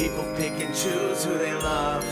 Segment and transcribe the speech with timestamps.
[0.00, 2.02] People pick and choose who they love.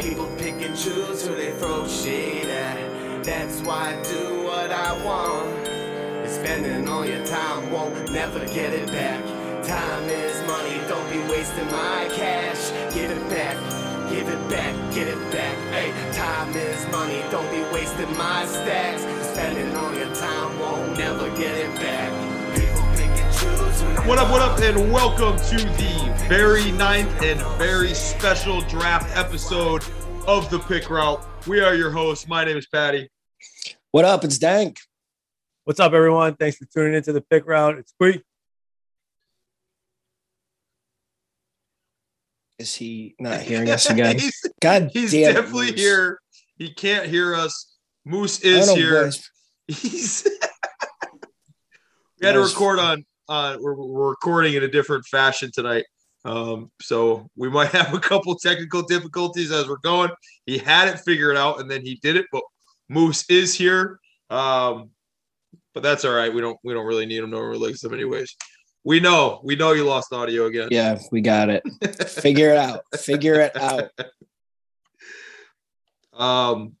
[0.00, 3.22] People pick and choose who they throw shade at.
[3.22, 5.68] That's why I do what I want.
[5.68, 9.22] And spending all your time won't never get it back.
[9.62, 12.70] Time is money, don't be wasting my cash.
[12.94, 13.58] Give it back,
[14.08, 15.58] give it back, get it back.
[15.74, 19.02] Hey, time is money, don't be wasting my stacks.
[19.34, 22.39] Spending all your time won't never get it back.
[23.80, 29.82] What up, what up, and welcome to the very ninth and very special draft episode
[30.26, 31.24] of the Pick Route.
[31.46, 32.28] We are your hosts.
[32.28, 33.08] My name is Patty.
[33.90, 34.22] What up?
[34.22, 34.78] It's Dank.
[35.64, 36.34] What's up, everyone?
[36.36, 37.78] Thanks for tuning into the pick route.
[37.78, 38.22] It's Quee.
[42.58, 44.18] Is he not hearing us again?
[44.18, 45.80] he's God he's damn definitely Moose.
[45.80, 46.20] here.
[46.58, 47.76] He can't hear us.
[48.04, 49.04] Moose is here.
[49.04, 49.30] boys.
[49.68, 50.24] He's
[52.20, 55.86] we had to record on uh we're, we're recording in a different fashion tonight.
[56.24, 60.10] Um, so we might have a couple technical difficulties as we're going.
[60.44, 62.42] He had it figured out and then he did it, but
[62.88, 63.98] Moose is here.
[64.28, 64.90] Um,
[65.72, 66.32] but that's all right.
[66.32, 67.30] We don't we don't really need him.
[67.30, 68.36] No one likes him anyways.
[68.82, 70.68] We know, we know you lost audio again.
[70.70, 71.62] Yeah, we got it.
[72.08, 72.82] Figure it out.
[72.98, 73.90] Figure it out.
[76.12, 76.76] Um,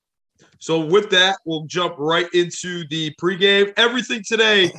[0.58, 3.72] so with that, we'll jump right into the pregame.
[3.78, 4.70] Everything today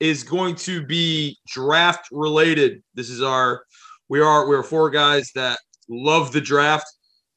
[0.00, 2.82] is going to be draft related.
[2.94, 3.64] This is our
[4.08, 6.86] we are we're four guys that love the draft.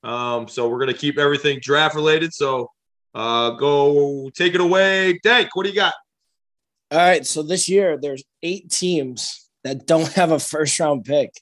[0.03, 2.33] Um, so we're gonna keep everything draft related.
[2.33, 2.71] So
[3.13, 5.19] uh go take it away.
[5.23, 5.93] Dank, what do you got?
[6.91, 7.25] All right.
[7.25, 11.33] So this year there's eight teams that don't have a first round pick.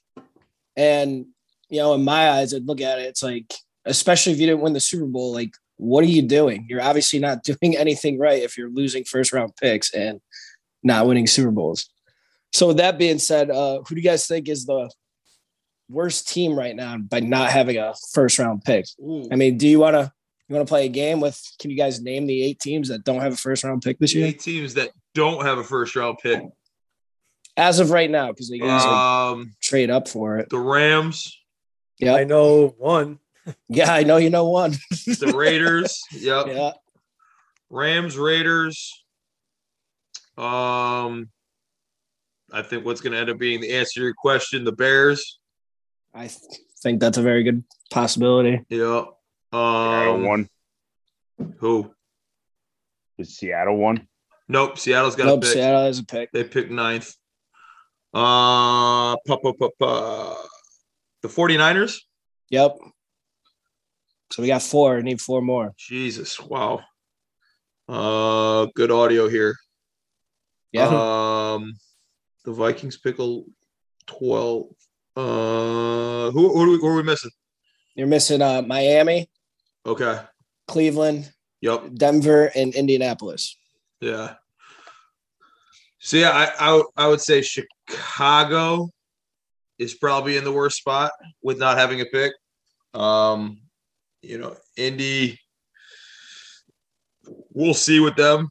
[0.76, 1.26] And
[1.72, 3.52] you know, in my eyes, I'd look at it, it's like,
[3.86, 6.66] especially if you didn't win the Super Bowl, like, what are you doing?
[6.68, 10.20] You're obviously not doing anything right if you're losing first round picks and
[10.82, 11.88] not winning Super Bowls.
[12.52, 14.90] So with that being said, uh, who do you guys think is the
[15.88, 18.86] worst team right now by not having a first round pick?
[19.00, 20.12] Ooh, I mean, do you want to
[20.48, 21.40] you want to play a game with?
[21.58, 24.14] Can you guys name the eight teams that don't have a first round pick this
[24.14, 26.42] year eight teams that don't have a first round pick.
[27.56, 28.28] as of right now?
[28.28, 30.50] Because they guys Um trade up for it.
[30.50, 31.38] the Rams,
[31.98, 33.18] Yeah, I know one.
[33.68, 34.72] yeah, I know you know one.
[34.90, 36.02] the Raiders.
[36.12, 36.46] yep.
[36.48, 36.72] yeah,
[37.70, 39.01] Rams, Raiders.
[40.38, 41.30] Um,
[42.52, 45.38] I think what's going to end up being the answer to your question, the Bears.
[46.14, 46.38] I th-
[46.82, 48.60] think that's a very good possibility.
[48.68, 49.04] Yeah.
[49.52, 50.48] Seattle Um, one.
[51.58, 51.94] who?
[53.18, 54.08] Is Seattle one?
[54.48, 54.78] Nope.
[54.78, 55.52] Seattle's got Nope, a pick.
[55.52, 56.30] Seattle has a pick.
[56.32, 57.14] They picked ninth.
[58.14, 60.36] Uh, pa, pa, pa, pa.
[61.22, 61.98] the 49ers.
[62.50, 62.76] Yep.
[64.32, 65.00] So we got four.
[65.02, 65.72] Need four more.
[65.78, 66.38] Jesus.
[66.40, 66.80] Wow.
[67.88, 69.56] Uh, good audio here.
[70.72, 70.86] Yeah,
[71.54, 71.74] Um,
[72.44, 73.40] the Vikings pick a
[74.06, 74.66] 12.
[75.14, 77.30] Uh, who, who, are we, who are we missing?
[77.94, 79.28] you're missing uh, Miami,
[79.84, 80.18] Okay.
[80.66, 81.30] Cleveland,
[81.60, 81.90] Yep.
[81.94, 83.56] Denver, and Indianapolis.
[84.00, 84.34] Yeah.
[85.98, 88.88] So yeah, I, I would- I would say Chicago
[89.78, 91.12] is probably in the worst spot
[91.42, 92.32] with not having a pick.
[92.94, 93.60] Um,
[94.22, 95.38] you know, Indy.
[97.52, 98.48] We'll see with them.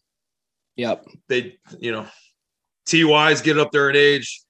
[0.78, 1.06] Yep.
[1.28, 2.08] They, you know,
[2.86, 4.42] Ty's getting up there in age.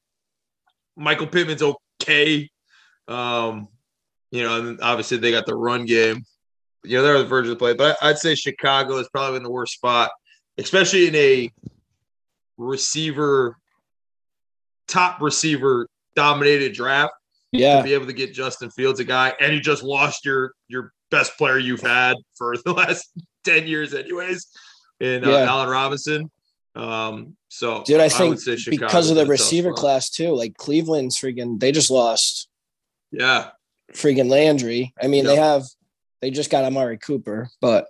[0.96, 1.64] Michael Pittman's
[2.02, 2.50] okay.
[3.08, 3.68] Um,
[4.31, 6.24] you know, and obviously they got the run game.
[6.84, 9.08] You know, they're on the verge of the play, but I- I'd say Chicago is
[9.10, 10.12] probably in the worst spot,
[10.58, 11.52] especially in a
[12.58, 13.58] receiver,
[14.88, 17.14] top receiver dominated draft
[17.52, 17.78] Yeah.
[17.78, 20.92] to be able to get Justin Fields, a guy, and you just lost your your
[21.10, 23.12] best player you've had for the last
[23.44, 24.48] ten years, anyways,
[25.01, 25.50] in uh, Yeah.
[25.50, 26.31] Allen Robinson.
[26.75, 30.29] Um, so, Dude, I would think because of the in a tough receiver class too,
[30.29, 32.47] like Cleveland's freaking, they just lost
[33.12, 33.50] yeah,
[33.91, 34.94] freaking Landry.
[35.01, 35.63] I mean, they have,
[36.22, 37.88] they just got Amari Cooper, but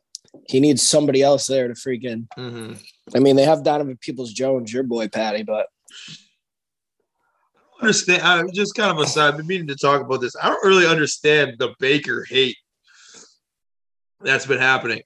[0.48, 2.28] he needs somebody else there to freaking.
[2.34, 2.74] hmm
[3.14, 5.68] I mean, they have Donovan Peoples Jones, your boy Patty, but
[7.80, 8.24] I understand.
[8.24, 9.28] I'm just kind of aside.
[9.28, 10.36] I've been meaning to talk about this.
[10.42, 12.56] I don't really understand the Baker hate
[14.24, 15.02] that's been happening.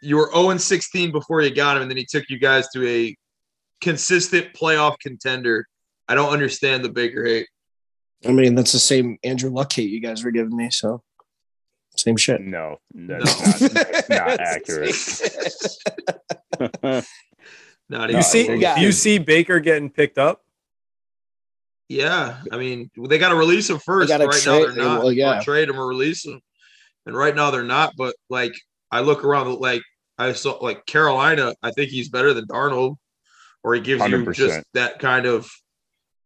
[0.00, 2.86] You were 0 16 before you got him, and then he took you guys to
[2.86, 3.16] a
[3.80, 5.66] consistent playoff contender.
[6.08, 7.48] I don't understand the Baker hate.
[8.26, 10.70] I mean, that's the same Andrew Luck hate you guys were giving me.
[10.70, 11.02] So
[11.96, 12.40] same shit.
[12.40, 14.94] No, that's not, that's not accurate.
[17.90, 18.78] Not You see, yeah.
[18.78, 20.44] you see Baker getting picked up.
[21.88, 24.08] Yeah, I mean, they got to release him first.
[24.08, 25.02] gotta Right now, they're not.
[25.02, 25.40] well, yeah.
[25.40, 26.40] Or trade him or release him,
[27.04, 27.94] and right now they're not.
[27.96, 28.52] But like,
[28.92, 29.82] I look around, like
[30.20, 31.54] I saw, like Carolina.
[31.62, 32.96] I think he's better than Darnold,
[33.62, 34.34] or he gives you 100%.
[34.34, 35.50] just that kind of,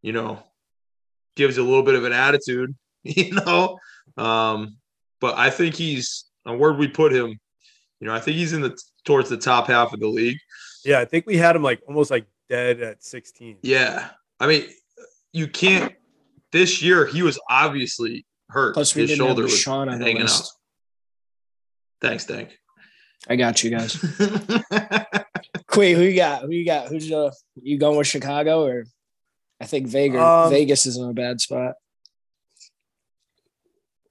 [0.01, 0.43] you know,
[1.35, 2.75] gives you a little bit of an attitude.
[3.03, 3.77] you know.
[4.17, 4.77] Um,
[5.21, 7.39] but I think he's on where we put him.
[7.99, 10.39] You know, I think he's in the towards the top half of the league.
[10.83, 13.57] Yeah, I think we had him like almost like dead at 16.
[13.61, 14.09] Yeah,
[14.39, 14.65] I mean,
[15.31, 15.93] you can't.
[16.51, 18.73] This year, he was obviously hurt.
[18.73, 20.47] Plus, we His didn't shoulder have was Sean on the hanging out.
[22.01, 22.57] Thanks, Dank.
[23.27, 23.93] I got you guys.
[25.67, 26.43] Quee, who you got?
[26.43, 26.87] Who you got?
[26.87, 27.31] Who's uh,
[27.61, 28.85] you going with Chicago or?
[29.59, 31.75] I think Vegas Um, Vegas is in a bad spot.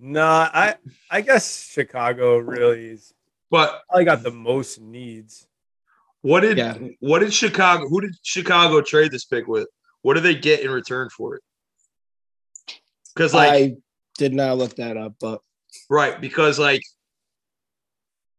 [0.01, 0.75] Nah, I
[1.11, 3.13] I guess Chicago really is
[3.51, 5.47] but I got the most needs.
[6.23, 6.75] what did Yeah.
[7.01, 7.89] what did Chicago?
[7.89, 9.69] Who did Chicago trade this pick with?
[10.03, 11.43] What did they get in return for it?
[13.15, 13.77] Because like I
[14.19, 15.41] did not look that up, but
[15.89, 16.83] Right, because like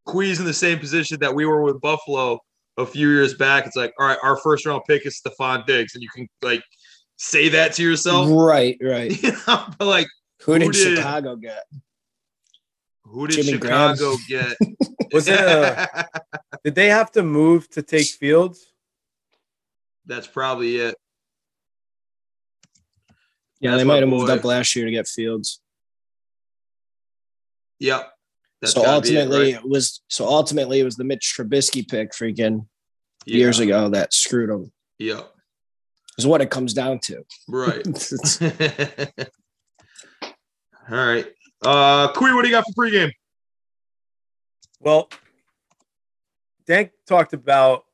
[0.05, 2.39] Quee's in the same position that we were with Buffalo
[2.77, 3.65] a few years back.
[3.65, 6.63] It's like, all right, our first round pick is Stefon Diggs, and you can like
[7.17, 8.29] say that to yourself.
[8.31, 9.11] right, right.
[9.23, 10.07] You know, but like,
[10.43, 11.63] Who Who did did- Chicago get?
[13.07, 13.95] who did Jimmy Graham.
[13.95, 14.57] Chicago get?
[15.13, 16.07] Was it a-
[16.63, 18.65] Did they have to move to take Fields?
[20.07, 20.95] That's probably it.
[23.59, 25.61] Yeah, That's they might have moved up last year to get Fields.
[27.79, 28.11] Yep.
[28.65, 29.63] That's so gotta it, ultimately, right?
[29.63, 32.65] it was so ultimately it was the Mitch Trubisky pick freaking
[33.25, 33.37] Yeah.
[33.37, 34.71] years ago that screwed him.
[34.99, 35.21] Yeah,
[36.17, 37.23] Is what it comes down to.
[37.47, 37.85] Right.
[37.85, 38.41] It's-
[40.89, 41.25] all right.
[41.61, 43.11] Uh, Quee, what do you got for pregame?
[44.79, 45.09] Well,
[46.67, 47.85] Dank talked about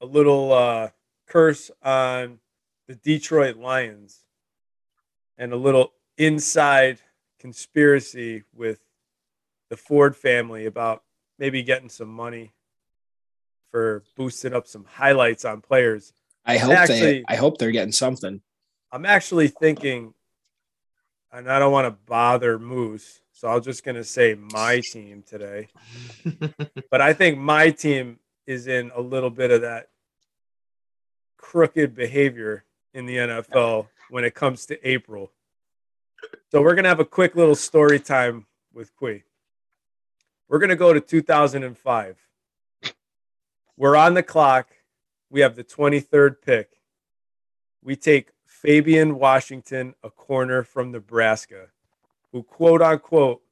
[0.00, 0.90] a little uh,
[1.28, 2.38] curse on
[2.88, 4.20] the Detroit Lions
[5.38, 6.98] and a little inside
[7.38, 8.78] conspiracy with
[9.70, 11.02] the Ford family about
[11.38, 12.52] maybe getting some money
[13.70, 16.12] for boosting up some highlights on players.
[16.46, 18.40] I hope they I hope they're getting something.
[18.92, 20.14] I'm actually thinking,
[21.32, 25.24] and I don't want to bother Moose, so I'm just going to say my team
[25.26, 25.68] today.
[26.90, 29.88] but I think my team is in a little bit of that
[31.36, 35.32] crooked behavior in the NFL when it comes to April.
[36.50, 39.24] So we're going to have a quick little story time with Quee.
[40.54, 42.16] We're going to go to 2005.
[43.76, 44.68] We're on the clock.
[45.28, 46.70] We have the 23rd pick.
[47.82, 51.70] We take Fabian Washington, a corner from Nebraska,
[52.30, 53.42] who quote unquote,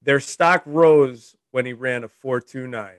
[0.00, 2.92] their stock rose when he ran a 429.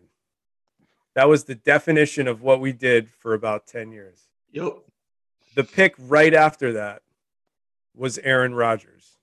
[1.15, 4.19] That was the definition of what we did for about 10 years.
[4.51, 4.73] Yep.
[5.55, 7.01] The pick right after that
[7.95, 9.17] was Aaron Rodgers.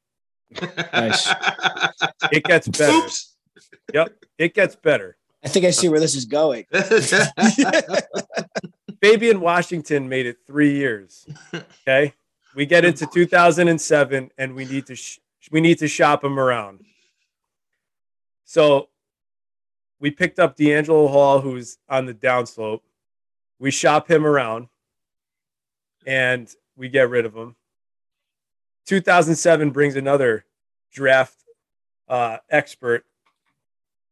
[0.92, 1.28] Nice.
[2.32, 2.92] It gets better.
[2.92, 3.36] Oops.
[3.94, 5.16] Yep, it gets better.
[5.42, 6.66] I think I see where this is going.
[9.00, 11.26] Fabian Washington made it three years.
[11.82, 12.14] Okay,
[12.54, 16.84] we get into 2007, and we need to sh- we need to shop him around.
[18.44, 18.88] So
[20.00, 22.80] we picked up DeAngelo Hall, who's on the downslope.
[23.58, 24.68] We shop him around,
[26.06, 27.54] and we get rid of him.
[28.88, 30.46] 2007 brings another
[30.90, 31.44] draft
[32.08, 33.04] uh, expert,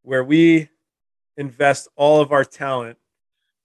[0.03, 0.69] where we
[1.35, 2.99] invest all of our talent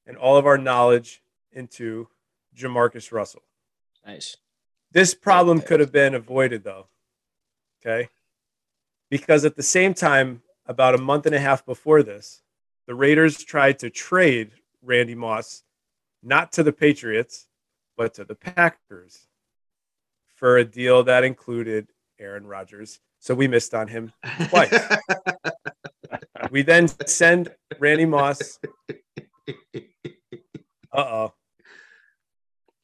[0.06, 1.22] and all of our knowledge
[1.52, 2.08] into
[2.56, 3.42] Jamarcus Russell.
[4.06, 4.38] Nice.
[4.92, 6.86] This problem could have been avoided though.
[7.84, 8.08] Okay.
[9.10, 12.40] Because at the same time, about a month and a half before this,
[12.86, 15.62] the Raiders tried to trade Randy Moss
[16.22, 17.48] not to the Patriots,
[17.98, 19.26] but to the Packers
[20.42, 21.86] for a deal that included
[22.18, 22.98] Aaron Rodgers.
[23.20, 24.12] So we missed on him.
[24.48, 24.74] Twice.
[26.50, 28.58] We then send Randy Moss.
[30.92, 31.34] Uh oh.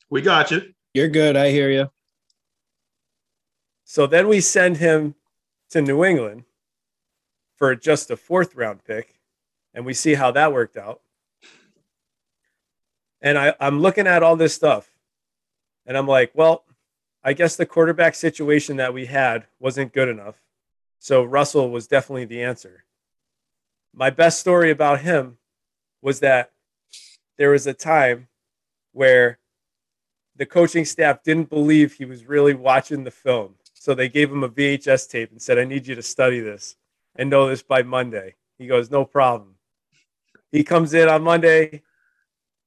[0.08, 0.72] we got you.
[0.94, 1.36] You're good.
[1.36, 1.90] I hear you.
[3.84, 5.16] So then we send him
[5.70, 6.44] to New England
[7.56, 9.18] for just a fourth round pick,
[9.74, 11.02] and we see how that worked out.
[13.20, 14.88] And I, I'm looking at all this stuff,
[15.84, 16.64] and I'm like, well,
[17.24, 20.36] I guess the quarterback situation that we had wasn't good enough.
[20.98, 22.84] So Russell was definitely the answer.
[23.94, 25.38] My best story about him
[26.02, 26.52] was that
[27.36, 28.28] there was a time
[28.92, 29.38] where
[30.36, 33.54] the coaching staff didn't believe he was really watching the film.
[33.74, 36.76] So they gave him a VHS tape and said, I need you to study this
[37.16, 38.34] and know this by Monday.
[38.58, 39.54] He goes, No problem.
[40.50, 41.82] He comes in on Monday.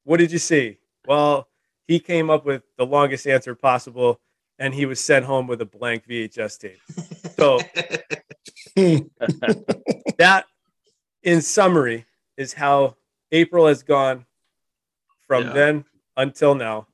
[0.03, 0.77] What did you see?
[1.05, 1.47] Well,
[1.87, 4.19] he came up with the longest answer possible
[4.61, 6.79] and he was sent home with a blank VHS tape.
[7.35, 7.59] So
[10.17, 10.45] that,
[11.23, 12.05] in summary,
[12.37, 12.95] is how
[13.31, 14.25] April has gone
[15.27, 15.53] from Yeah.
[15.53, 16.87] then until now.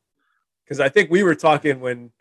[0.63, 2.11] Because I think we were talking when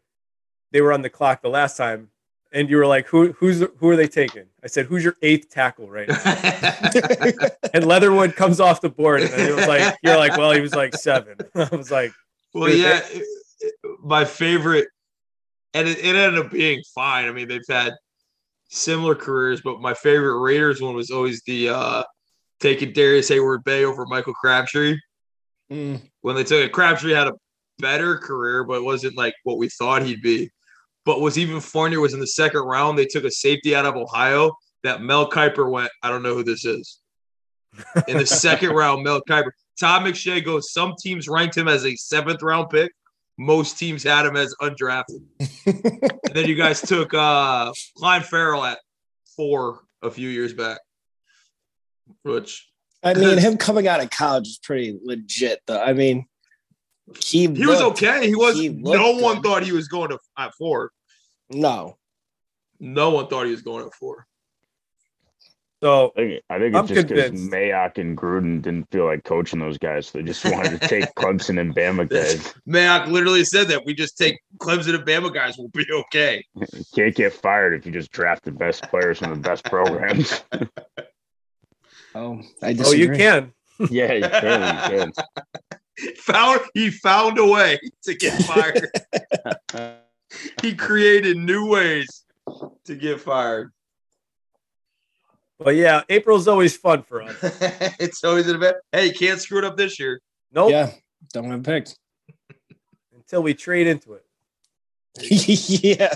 [0.73, 2.11] they were on the clock the last time,
[2.53, 5.49] and you were like, "Who who's who are they taking?" I said, "Who's your eighth
[5.49, 10.37] tackle right now?" and Leatherwood comes off the board, and it was like, "You're like,
[10.37, 11.37] well, he was like seven.
[11.55, 12.13] I was like,
[12.55, 13.01] well, yeah,
[14.01, 14.89] my favorite,
[15.77, 17.27] and it, it ended up being fine.
[17.27, 17.95] I mean, they've had
[18.69, 22.03] similar careers, but my favorite Raiders one was always the uh
[22.59, 24.97] taking Darrius Heyward-Bey over Michael Crabtree.
[25.71, 26.01] Mm.
[26.21, 26.71] when they took it.
[26.73, 27.33] Crabtree had a
[27.79, 30.49] better career, but it wasn't like what we thought he'd be.
[31.05, 33.97] But was even funnier was in the second round, they took a safety out of
[33.97, 34.53] Ohio
[34.85, 37.01] that Mel Kiper went, I don't know who this is.
[38.07, 39.51] In the second round, Mel Kiper.
[39.79, 42.93] Todd McShay goes, some teams ranked him as a seventh round pick.
[43.39, 45.21] Most teams had him as undrafted.
[45.67, 48.79] and then you guys took uh Clelin Ferrell at
[49.37, 50.79] four a few years back.
[52.23, 52.69] Which
[53.03, 55.81] I mean, him coming out of college is pretty legit, though.
[55.81, 56.27] I mean,
[57.21, 58.27] he he was okay.
[58.27, 59.45] He was he no one good.
[59.45, 60.91] thought he was going to at four.
[61.51, 61.97] No,
[62.81, 64.27] No one thought he was going at four.
[65.87, 67.49] So I think, I think I'm it's just because.
[67.49, 70.09] Mayock and Gruden didn't feel like coaching those guys.
[70.09, 72.53] So they just wanted to take Clemson and Bama guys.
[72.69, 76.45] Mayock literally said that we just take Clemson and Bama guys, we'll be okay.
[76.57, 80.43] You can't get fired if you just draft the best players from the best programs.
[82.17, 83.53] oh, I oh, you can.
[83.89, 85.13] yeah, you can.
[85.99, 88.89] You Found he found a way to get fired.
[90.63, 92.25] he created new ways
[92.85, 93.73] to get fired.
[95.59, 97.35] But yeah, April's always fun for us.
[97.99, 98.77] it's always an event.
[98.93, 100.21] Hey, you can't screw it up this year.
[100.53, 100.91] Nope, Yeah,
[101.33, 101.97] don't have picked.
[103.15, 104.23] until we trade into it.
[105.83, 106.15] yeah,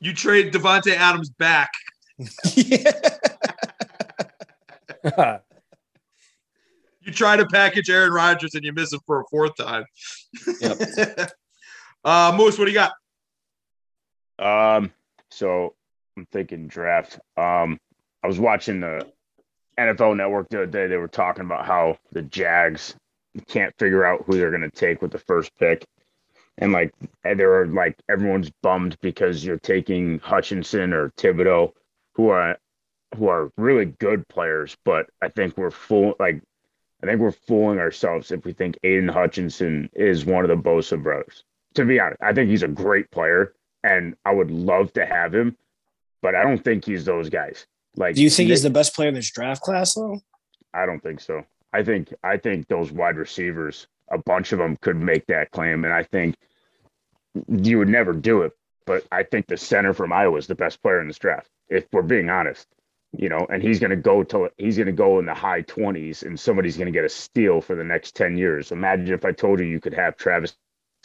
[0.00, 1.70] You trade Davante Adams back.
[2.54, 2.92] yeah.
[7.02, 9.84] You try to package Aaron Rodgers and you miss him for a fourth time.
[10.60, 10.78] Yep.
[12.04, 12.92] uh Moose, what do you got?
[14.38, 14.92] Um,
[15.30, 15.74] so
[16.16, 17.18] I'm thinking draft.
[17.38, 17.78] Um,
[18.22, 19.06] I was watching the
[19.78, 20.86] NFL Network the other day.
[20.86, 22.94] They were talking about how the Jags
[23.48, 25.84] can't figure out who they're going to take with the first pick,
[26.58, 31.72] and like they were like everyone's bummed because you're taking Hutchinson or Thibodeaux,
[32.14, 32.58] who are
[33.16, 36.42] who are really good players, but I think we're full like.
[37.02, 41.02] I think we're fooling ourselves if we think Aidan Hutchinson is one of the Bosa
[41.02, 41.44] brothers.
[41.76, 45.34] To be honest, I think he's a great player and I would love to have
[45.34, 45.56] him,
[46.22, 47.66] but I don't think he's those guys.
[47.96, 50.20] Like, Do you think he's the best player in this draft class, though?
[50.72, 51.44] I don't think so.
[51.72, 55.84] I think I think those wide receivers, a bunch of them could make that claim,
[55.84, 56.36] and I think
[57.48, 58.52] you would never do it.
[58.86, 61.86] But I think the center from Iowa is the best player in this draft, if
[61.92, 62.66] we're being honest.
[63.16, 65.62] You know, and he's going to go to he's going to go in the high
[65.62, 68.70] twenties, and somebody's going to get a steal for the next ten years.
[68.70, 70.54] Imagine if I told you you could have Travis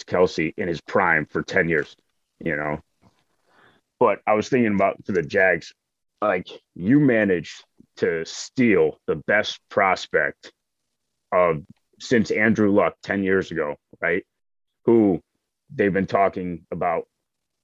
[0.01, 1.95] Kelce in his prime for ten years.
[2.39, 2.79] You know,
[3.99, 5.73] but I was thinking about for the Jags,
[6.27, 7.63] like you managed
[7.97, 10.51] to steal the best prospect
[11.31, 11.63] of
[11.99, 14.23] since Andrew Luck 10 years ago, right?
[14.85, 15.21] Who
[15.73, 17.07] they've been talking about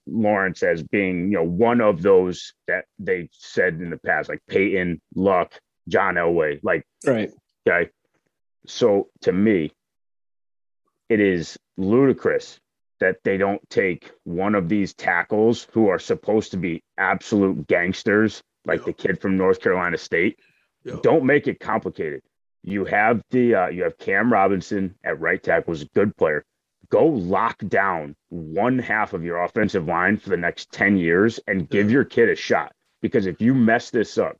[0.07, 4.41] Lawrence as being, you know, one of those that they said in the past, like
[4.47, 5.53] Peyton, Luck,
[5.87, 7.31] John Elway, like Right.
[7.67, 7.89] Okay.
[8.67, 9.71] So to me,
[11.09, 12.59] it is ludicrous
[12.99, 18.41] that they don't take one of these tackles who are supposed to be absolute gangsters,
[18.65, 18.85] like Yeah.
[18.87, 20.39] the kid from North Carolina State.
[20.83, 20.95] Yeah.
[21.03, 22.21] Don't make it complicated.
[22.63, 26.43] You have the uh, you have Cam Robinson at right tackle, who's a good player.
[26.89, 31.69] Go lock down one half of your offensive line for the next 10 years and
[31.69, 31.93] give Yeah.
[31.93, 32.73] your kid a shot.
[33.01, 34.37] Because if you mess this up,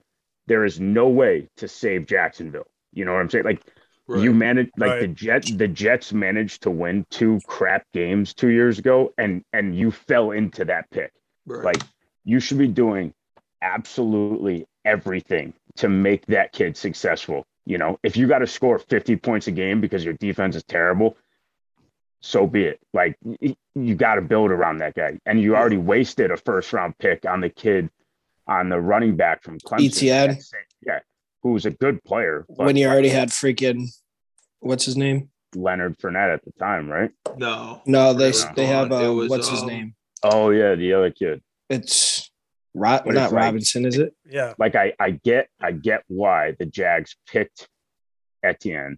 [0.48, 2.68] there is no way to save Jacksonville.
[2.94, 3.46] You know what I'm saying?
[3.46, 3.62] Like
[4.10, 5.16] you managed like the Right.
[5.16, 9.90] Jet the Jets managed to win two crap games two years ago and and you
[9.90, 11.12] fell into that pick.
[11.48, 11.63] Right.
[11.63, 11.82] Like
[12.25, 13.13] you should be doing
[13.62, 17.46] absolutely everything to make that kid successful.
[17.65, 20.63] You know, if you got to score 50 points a game because your defense is
[20.63, 21.18] terrible,
[22.22, 22.80] so be it.
[22.94, 23.18] Like
[23.75, 25.20] you got to build around that guy.
[25.25, 27.89] And you already wasted a first round pick on the kid
[28.48, 29.88] on the running back from Clemson.
[29.88, 30.38] Etienne.
[30.86, 31.00] Yeah,
[31.44, 32.46] who's a good player.
[32.50, 33.88] But When you already had freaking,
[34.60, 35.30] what's his name?
[35.56, 37.12] Leonard Fournette at the time, right?
[37.38, 37.82] no.
[37.86, 39.06] No, they they have gone.
[39.06, 39.96] Uh, was, what's his um, name?
[40.24, 41.41] Oh yeah, the other kid.
[41.70, 42.11] It's
[42.74, 44.13] Ro- But not it's like- Robinson, is it?
[44.25, 44.54] Yeah.
[44.58, 47.68] Like I, I get, I get why the Jags picked
[48.44, 48.98] Etienne,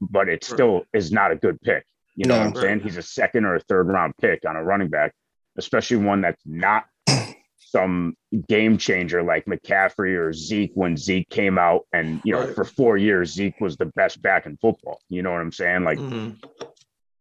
[0.00, 1.84] but it still is not a good pick.
[2.16, 2.46] You know No.
[2.48, 2.80] what I'm saying?
[2.80, 5.12] He's a second or a third round pick on a running back,
[5.58, 6.84] especially one that's not
[7.58, 8.14] some
[8.48, 12.54] game changer like McCaffrey or Zeke when Zeke came out and you know Right.
[12.54, 15.00] for four years Zeke was the best back in football.
[15.08, 15.82] You know what I'm saying?
[15.82, 16.40] Like Mhm.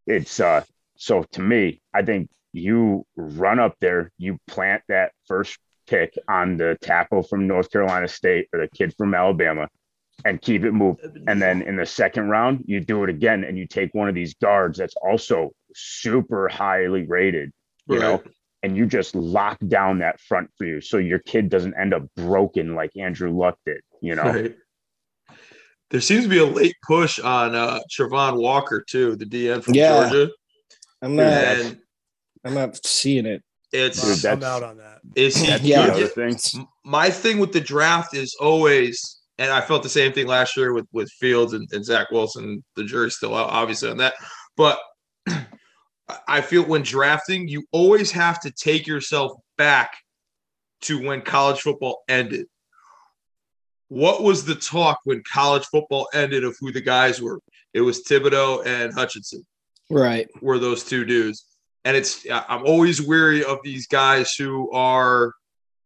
[0.05, 0.63] it's uh
[0.95, 5.57] so to me, I think you run up there, you plant that first
[5.87, 9.67] pick on the tackle from North Carolina State or the kid from Alabama
[10.23, 11.25] and keep it moving.
[11.27, 14.15] And then in the second round, you do it again and you take one of
[14.15, 17.51] these guards that's also super highly rated,
[17.87, 18.23] you know,
[18.61, 22.03] and you just lock down that front for you so your kid doesn't end up
[22.15, 24.23] broken like Andrew Luck did, you know.
[24.23, 24.55] Right.
[25.89, 29.73] There seems to be a late push on uh Travon Walker too, the DN from
[29.73, 30.09] Yeah.
[30.09, 30.31] Georgia.
[31.01, 31.25] I'm not.
[31.25, 31.79] And
[32.43, 33.41] I'm not seeing it.
[33.71, 34.99] it's Dude, I'm out on that.
[35.15, 35.87] is he Yeah.
[35.87, 36.67] the other thing.
[36.85, 40.73] My thing with the draft is always, and I felt the same thing last year
[40.73, 42.63] with with Fields and, and Zach Wilson.
[42.75, 44.13] The jury's still out, obviously, on that.
[44.57, 44.79] But
[45.27, 45.47] I-
[46.27, 49.95] I feel when drafting, you always have to take yourself back
[50.81, 52.45] to when college football ended.
[53.87, 57.39] What was the talk when college football ended of who the guys were?
[57.73, 59.45] It was Thibodeaux and Hutchinson
[59.89, 60.27] Right.
[60.41, 61.45] were those two dudes.
[61.85, 65.33] And it's I'm always weary of these guys who are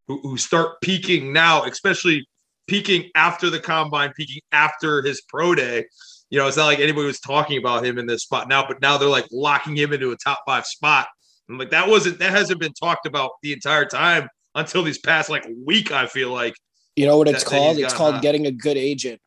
[0.07, 2.27] who, who start peaking now, especially
[2.67, 5.85] peaking after the combine, peaking after his pro day.
[6.29, 8.81] You know, it's not like anybody was talking about him in this spot now, but
[8.81, 11.07] now they're like locking him into a top five spot.
[11.49, 15.29] I'm like, that wasn't that hasn't been talked about the entire time until these past
[15.29, 16.55] like week, I feel like.
[16.95, 17.77] You know what it's that called?
[17.77, 18.23] It's called hot.
[18.23, 19.21] getting a good agent.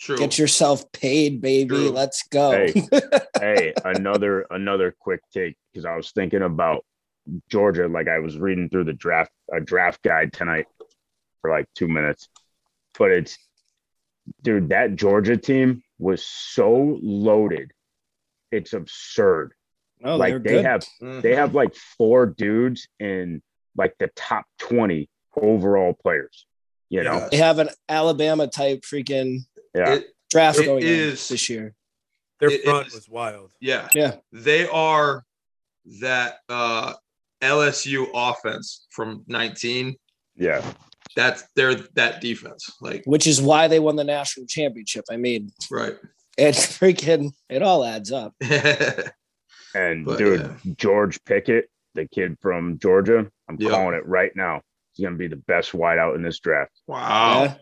[0.00, 0.16] True.
[0.16, 1.68] Get yourself paid, baby.
[1.74, 1.90] True.
[1.90, 2.52] Let's go.
[2.52, 2.88] Hey.
[3.40, 6.84] hey, another another quick take because I was thinking about
[7.50, 7.88] Georgia.
[7.88, 10.66] Like I was reading through the draft a draft guide tonight
[11.40, 12.28] for like two minutes,
[12.96, 13.36] but it's
[14.42, 17.72] dude that Georgia team was so loaded,
[18.52, 19.52] it's absurd.
[20.04, 20.64] Oh, like they're good.
[20.64, 21.22] have Mhm.
[21.22, 23.42] they have like four dudes in
[23.76, 26.46] like the top twenty overall players.
[26.88, 29.40] You know, They have an Alabama type freaking
[29.74, 31.74] yeah, It- draft It going on is- this year.
[32.40, 33.50] Their It- front it's- was wild.
[33.60, 33.88] Yeah.
[33.94, 34.16] Yeah.
[34.32, 35.24] They are
[36.00, 36.94] that uh
[37.40, 39.96] LSU offense from 19.
[40.36, 40.62] yeah.
[41.16, 42.70] That's they're that defense.
[42.80, 45.04] Like, Which is why they won the national championship.
[45.10, 45.96] I mean, right.
[46.36, 48.34] it's freaking it all adds up.
[49.74, 50.72] And But, dude, yeah.
[50.76, 53.70] George Pickett, the kid from Georgia, I'm Yeah.
[53.70, 54.62] calling it right now.
[54.94, 56.72] He's going to be the best wideout in this draft.
[56.86, 57.42] wow.
[57.44, 57.54] Yeah,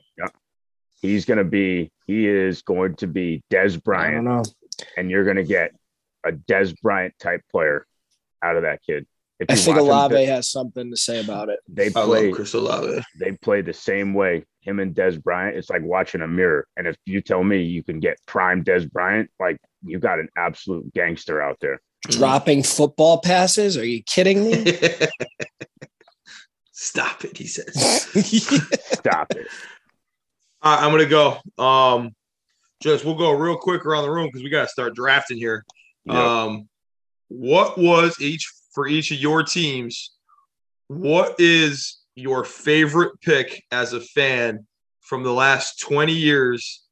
[1.02, 4.42] He's going to be, he is going to be Dez I don't Bryant, know.
[4.96, 5.72] and you're going to get
[6.24, 7.86] a Dez Bryant type player
[8.42, 9.06] out of that kid.
[9.38, 11.60] If I think watch him, Olave has something to say about it.
[11.68, 13.02] they I play, love Chris Olave.
[13.20, 14.44] they play the same way.
[14.60, 16.66] Him and Dez Bryant, it's like watching a mirror.
[16.76, 20.28] And if you tell me you can get prime Dez Bryant, like you got an
[20.38, 21.80] absolute gangster out there.
[22.08, 22.12] Mm.
[22.18, 23.76] Dropping football passes?
[23.76, 24.64] Are you kidding me?
[26.72, 27.74] Stop it, he says.
[28.92, 29.46] Stop it.
[30.66, 31.38] Right, I'm gonna go.
[31.62, 32.12] Um,
[32.82, 35.64] just we'll go real quick around the room because we gotta start drafting here.
[36.06, 36.16] Yep.
[36.16, 36.68] Um,
[37.28, 40.10] what was each for each of your teams?
[40.88, 44.66] What is your favorite pick as a fan
[45.02, 46.82] from the last 20 years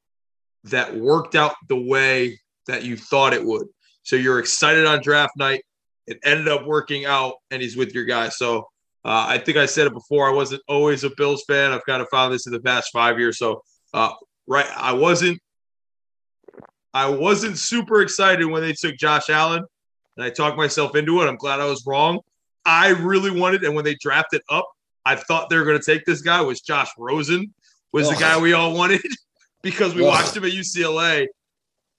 [0.65, 3.67] that worked out the way that you thought it would?
[4.05, 5.65] So you're excited on draft night.
[6.07, 8.29] It ended up working out, and he's with your guy.
[8.29, 8.69] So
[9.05, 10.29] uh, I think I said it before.
[10.29, 11.73] I wasn't always a Bills fan.
[11.73, 13.39] I've kind of found this in the past five years.
[13.39, 13.63] So
[13.93, 14.13] uh,
[14.47, 15.41] right, I wasn't.
[16.93, 19.65] I wasn't super excited when they took Josh Allen,
[20.17, 21.29] and I talked myself into it.
[21.29, 22.21] I'm glad I was wrong.
[22.65, 24.67] I really wanted, and when they drafted up,
[25.05, 26.41] I thought they were going to take this guy.
[26.41, 27.53] Was Josh Rosen
[27.93, 29.03] was the guy we all wanted
[29.63, 31.27] because we watched him at UCLA.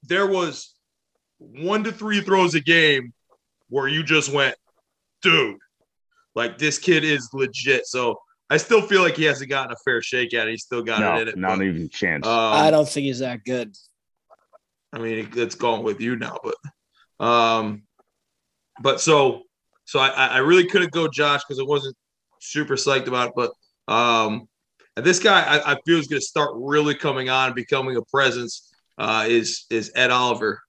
[0.03, 0.73] There was
[1.39, 3.13] one to three throws a game
[3.69, 4.55] where you just went,
[5.21, 5.57] dude,
[6.35, 7.87] like this kid is legit.
[7.87, 8.19] So
[8.49, 10.51] I still feel like he hasn't gotten a fair shake at it.
[10.51, 11.37] He's still got No, it in it.
[11.37, 12.27] not but, even a chance.
[12.27, 13.75] um, I don't think he's that good.
[14.93, 17.83] I mean, it's gone with you now, but um,
[18.81, 19.43] but so
[19.85, 21.95] so I I really couldn't go Josh because I wasn't
[22.39, 23.51] super psyched about it, but
[23.93, 24.47] um,
[24.95, 27.97] and this guy I, I feel is going to start really coming on, and becoming
[27.97, 28.71] a presence.
[28.97, 30.61] Uh, is is Ed Oliver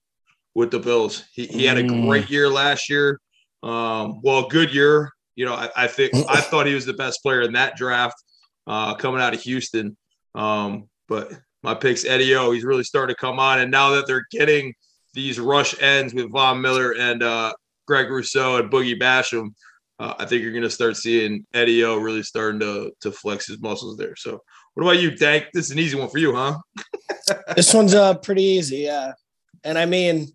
[0.53, 1.23] with the Bills?
[1.31, 2.05] He he had a Mm.
[2.07, 3.21] great year last year.
[3.63, 5.11] Um, well, good year.
[5.37, 8.21] You know, I, I think I thought he was the best player in that draft
[8.65, 9.95] uh, coming out of Houston.
[10.35, 11.31] Um, but
[11.63, 12.51] my pick's Eddie O.
[12.51, 14.73] He's really starting to come on, and now that they're getting
[15.13, 17.53] these rush ends with Von Miller and uh,
[17.87, 19.53] Greg Rousseau and Boogie Basham,
[19.99, 23.47] uh, I think you're going to start seeing Eddie O really starting to to flex
[23.47, 24.15] his muscles there.
[24.15, 24.41] So,
[24.73, 25.45] what about you, Dank?
[25.53, 26.57] This is an easy one for you, huh?
[27.55, 29.13] This one's uh pretty easy, yeah.
[29.63, 30.27] And I mean,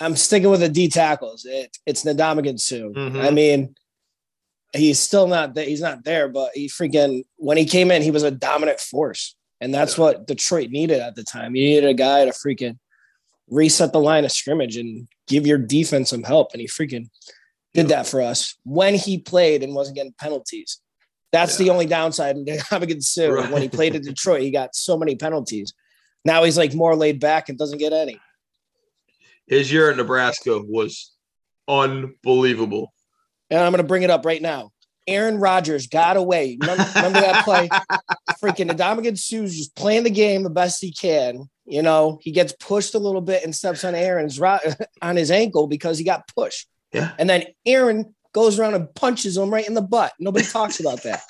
[0.00, 1.44] I'm sticking with the D tackles.
[1.44, 2.76] It, it's Ndamukong Suh.
[2.88, 3.20] Mhm.
[3.24, 3.74] I mean,
[4.72, 8.10] he's still not that he's not there, but he freaking when he came in, he
[8.10, 10.04] was a dominant force, and that's Yeah.
[10.04, 11.54] what Detroit needed at the time.
[11.54, 12.78] You needed a guy to freaking
[13.48, 16.52] reset the line of scrimmage and give your defense some help.
[16.52, 17.08] And he freaking
[17.74, 20.80] did that for us when he played and wasn't getting penalties.
[21.30, 23.28] That's the only downside in against Suh.
[23.30, 23.50] Right.
[23.50, 25.72] When he played at Detroit, he got so many penalties.
[26.24, 28.18] Now he's like more laid back and doesn't get any.
[29.46, 31.12] His year at Nebraska was
[31.68, 32.92] unbelievable.
[33.50, 34.70] And I'm going to bring it up right now.
[35.06, 36.56] Aaron Rodgers got away.
[36.60, 37.68] Remember, remember that play?
[38.42, 41.48] Freaking Ndamukong Suh's just playing the game the best he can.
[41.66, 44.58] You know, he gets pushed a little bit and steps on Aaron's ro-
[45.02, 46.68] on his ankle because he got pushed.
[46.92, 47.12] Yeah.
[47.18, 50.12] And then Aaron goes around and punches him right in the butt.
[50.18, 51.22] Nobody talks about that.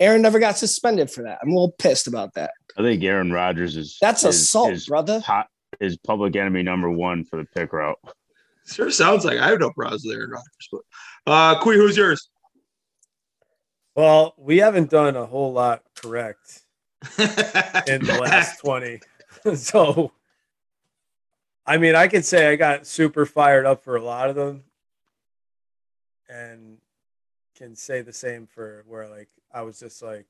[0.00, 1.38] Aaron never got suspended for that.
[1.42, 2.52] I'm a little pissed about that.
[2.78, 5.20] I think Aaron Rodgers is That's is, assault, is brother.
[5.20, 5.48] hot
[5.80, 7.98] is public enemy number one for the pick route.
[8.66, 10.80] Sure sounds like I have no problems with Aaron Rodgers, but
[11.26, 12.28] uh Quee, who's yours?
[13.98, 16.62] Well, we haven't done a whole lot correct
[17.18, 19.00] in the last 20.
[19.56, 20.12] so,
[21.66, 24.62] I mean, I could say I got super fired up for a lot of them
[26.28, 26.78] and
[27.56, 30.26] can say the same for where, like, I was just like,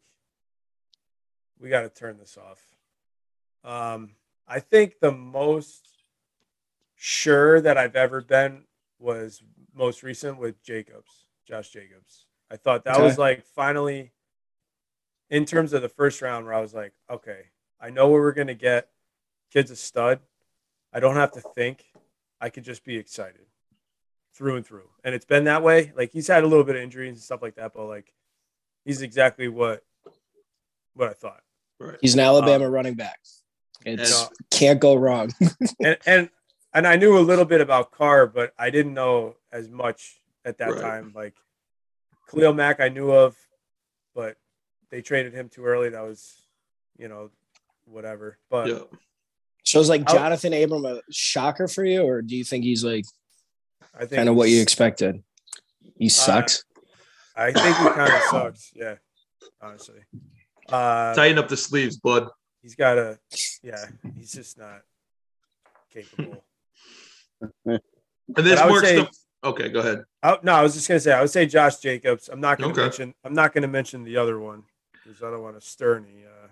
[1.61, 2.63] we got to turn this off.
[3.71, 4.13] Um,
[4.49, 5.87] I think the most
[6.95, 8.65] sure that I've ever been
[8.99, 9.43] was
[9.75, 12.27] most recent with Jacobs, Josh Jacobs.
[12.51, 13.05] I thought that Okay.
[13.05, 14.13] was like finally
[15.31, 18.33] in terms of the first round where I was like, okay, I know what we're
[18.33, 18.89] gonna get.
[19.53, 20.21] Kid's a stud.
[20.93, 21.85] I don't have to think.
[22.41, 23.47] I could just be excited
[24.33, 24.89] through and through.
[25.05, 25.93] And it's been that way.
[25.95, 28.15] Like he's had a little bit of injuries and stuff like that, but like
[28.85, 29.85] he's exactly what
[30.95, 31.43] what I thought.
[31.79, 31.99] right.
[32.01, 33.19] He's an um, Alabama running back.
[33.85, 35.31] It's And- can't go wrong.
[35.81, 36.31] and and
[36.75, 40.59] and I knew a little bit about Carr, but I didn't know as much at
[40.59, 40.81] that Right.
[40.81, 41.13] time.
[41.15, 41.35] Like
[42.31, 43.37] Khalil Mack, I knew of,
[44.15, 44.37] but
[44.91, 45.91] they traded him too early.
[45.91, 46.35] That was,
[46.99, 47.31] you know,
[47.87, 48.39] whatever.
[48.51, 48.79] But Yeah.
[49.65, 52.85] So is like I'll- Johnathan Abram a shocker for you, or do you think he's
[52.85, 53.05] like
[53.95, 55.23] I think kind of what you expected?
[55.97, 56.65] He sucks.
[57.37, 58.73] I think he kind of sucks.
[58.75, 58.97] Yeah,
[59.61, 60.01] honestly.
[60.69, 62.29] Uh, Tighten up the sleeves, bud.
[62.69, 63.19] He's got a,
[63.63, 63.83] yeah,
[64.15, 64.83] he's just not
[65.91, 66.45] capable.
[67.65, 67.81] And
[68.37, 69.09] this But I would marks say- the
[69.45, 70.05] okay, go ahead.
[70.23, 72.29] I, no, I was just gonna say I would say Josh Jacobs.
[72.29, 72.83] I'm not gonna Okay.
[72.83, 73.15] mention.
[73.25, 74.65] I'm not gonna mention the other one
[75.03, 76.49] because I don't want to stir any uh,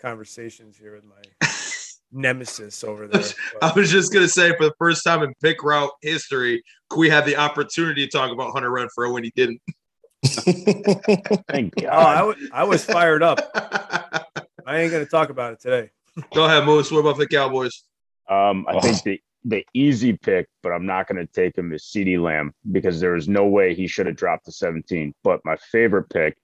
[0.00, 1.22] conversations here with my
[2.10, 3.22] nemesis over there.
[3.62, 6.64] I was just gonna say for the first time in pick route history,
[6.96, 9.60] we had the opportunity to talk about Hunter Renfrow when he didn't.
[11.48, 11.84] Thank God.
[11.84, 12.18] oh, I, God.
[12.18, 14.01] w- I was fired up.
[14.66, 15.90] I ain't gonna talk about it today.
[16.34, 16.90] Go ahead, Moose.
[16.90, 17.84] What about the Cowboys?
[18.28, 21.82] um, I think the the easy pick, but I'm not going to take him is
[21.82, 25.12] CeeDee Lamb because there is no way he should have dropped to 17.
[25.24, 26.36] But my favorite pick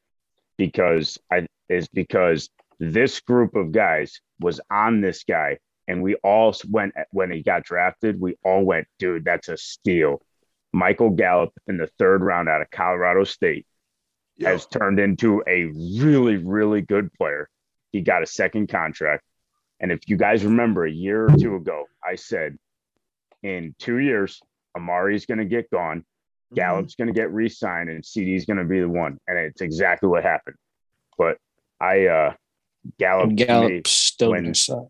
[0.56, 2.48] because I is because
[2.80, 7.62] this group of guys was on this guy, and we all went when he got
[7.64, 8.20] drafted.
[8.20, 10.20] We all went, dude, that's a steal.
[10.72, 13.66] Michael Gallup in the third round out of Colorado State
[14.36, 14.50] Yeah.
[14.50, 15.66] has turned into a
[16.00, 17.48] really, really good player.
[17.92, 19.24] He got a second contract.
[19.80, 22.58] And if you guys remember a year or two ago, I said
[23.42, 24.40] in two years,
[24.76, 26.04] Amari's going to get gone,
[26.54, 29.18] Gallup's going to get re signed, and CeeDee's going to be the one.
[29.26, 30.56] And it's exactly what happened.
[31.16, 31.38] But
[31.80, 32.34] I, uh,
[32.98, 34.88] Gallup, Gallup still when- suck.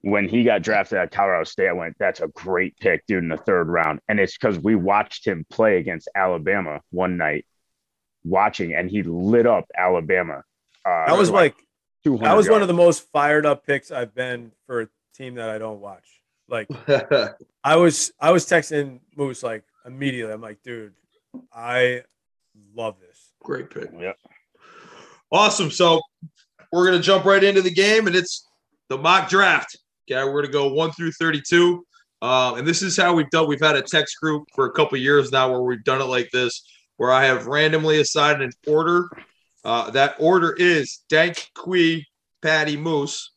[0.00, 3.28] when he got drafted at Colorado State, I went, that's a great pick, dude, in
[3.28, 4.00] the third round.
[4.08, 7.46] And it's because we watched him play against Alabama one night,
[8.24, 10.42] watching, and he lit up Alabama.
[10.84, 11.54] Uh, That was like
[12.04, 15.36] 200 that was one of the most fired up picks I've been for a team
[15.36, 16.20] that I don't watch.
[16.48, 16.68] Like
[17.64, 20.32] I was I was texting Moose like immediately.
[20.32, 20.92] I'm like, dude,
[21.52, 22.02] I
[22.74, 23.32] love this.
[23.42, 23.90] Great pick.
[23.98, 24.18] Yep.
[25.32, 25.70] Awesome.
[25.70, 26.00] So
[26.72, 28.48] we're gonna jump right into the game, and it's
[28.88, 29.76] the mock draft.
[30.10, 31.86] Okay, we're gonna go one through thirty-two,
[32.20, 33.48] uh, and this is how we've done.
[33.48, 36.30] We've had a text group for a couple years now where we've done it like
[36.30, 36.64] this,
[36.96, 39.08] where I have randomly assigned an order.
[39.64, 42.06] Uh, that order is Dank, Quee,
[42.42, 43.32] Patty, Moose.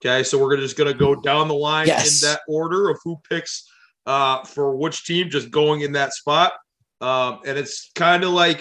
[0.00, 2.22] Okay, so we're gonna just gonna go down the line Yes.
[2.22, 3.68] in that order of who picks
[4.06, 6.52] uh, for which team, just going in that spot.
[7.00, 8.60] Um, and it's kind of like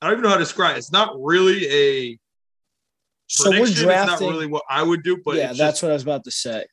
[0.00, 0.78] I don't even know how to describe it.
[0.78, 2.18] It's not really a
[3.28, 4.12] So we're drafting.
[4.12, 6.30] It's not really what I would do, but yeah, that's what I was about to
[6.30, 6.66] say.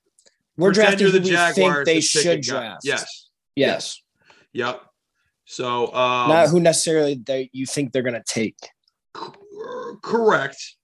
[0.58, 2.82] We're drafting who we think they to should draft.
[2.84, 3.30] Yes.
[3.56, 4.02] Yes.
[4.54, 4.82] Yep.
[5.46, 8.58] So um, Not who necessarily they you think they're gonna take.
[10.02, 10.76] Correct.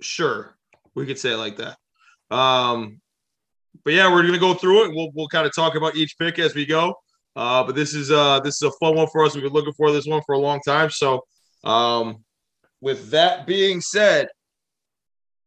[0.00, 0.56] Sure,
[0.94, 1.76] we could say it like that.
[2.34, 3.00] Um,
[3.84, 4.94] but yeah, we're gonna go through it.
[4.94, 6.94] We'll we'll kind of talk about each pick as we go.
[7.34, 9.34] Uh, but this is uh this is a fun one for us.
[9.34, 10.90] We've been looking for this one for a long time.
[10.90, 11.24] So,
[11.64, 12.24] um,
[12.80, 14.28] with that being said,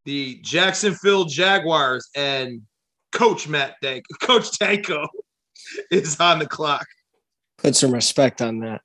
[0.06, 2.62] the Jacksonville Jaguars and
[3.12, 5.08] Coach Matt Dank, Coach Tanko,
[5.92, 6.86] is on the clock.
[7.58, 8.82] Put some respect on that.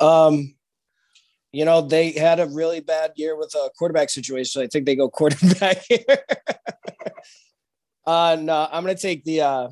[0.00, 0.54] Um,
[1.52, 4.62] you know, they had a really bad year with a quarterback situation.
[4.62, 6.18] I think they go quarterback here.
[8.06, 9.42] uh, no, I'm going to take the.
[9.42, 9.68] Uh,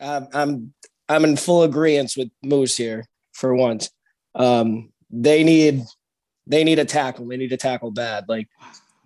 [0.00, 0.74] I'm I'm
[1.08, 3.90] I'm in full agreement with Moose here for once.
[4.34, 5.82] Um, they need
[6.46, 7.26] they need a tackle.
[7.26, 8.26] They need a tackle bad.
[8.28, 8.48] Like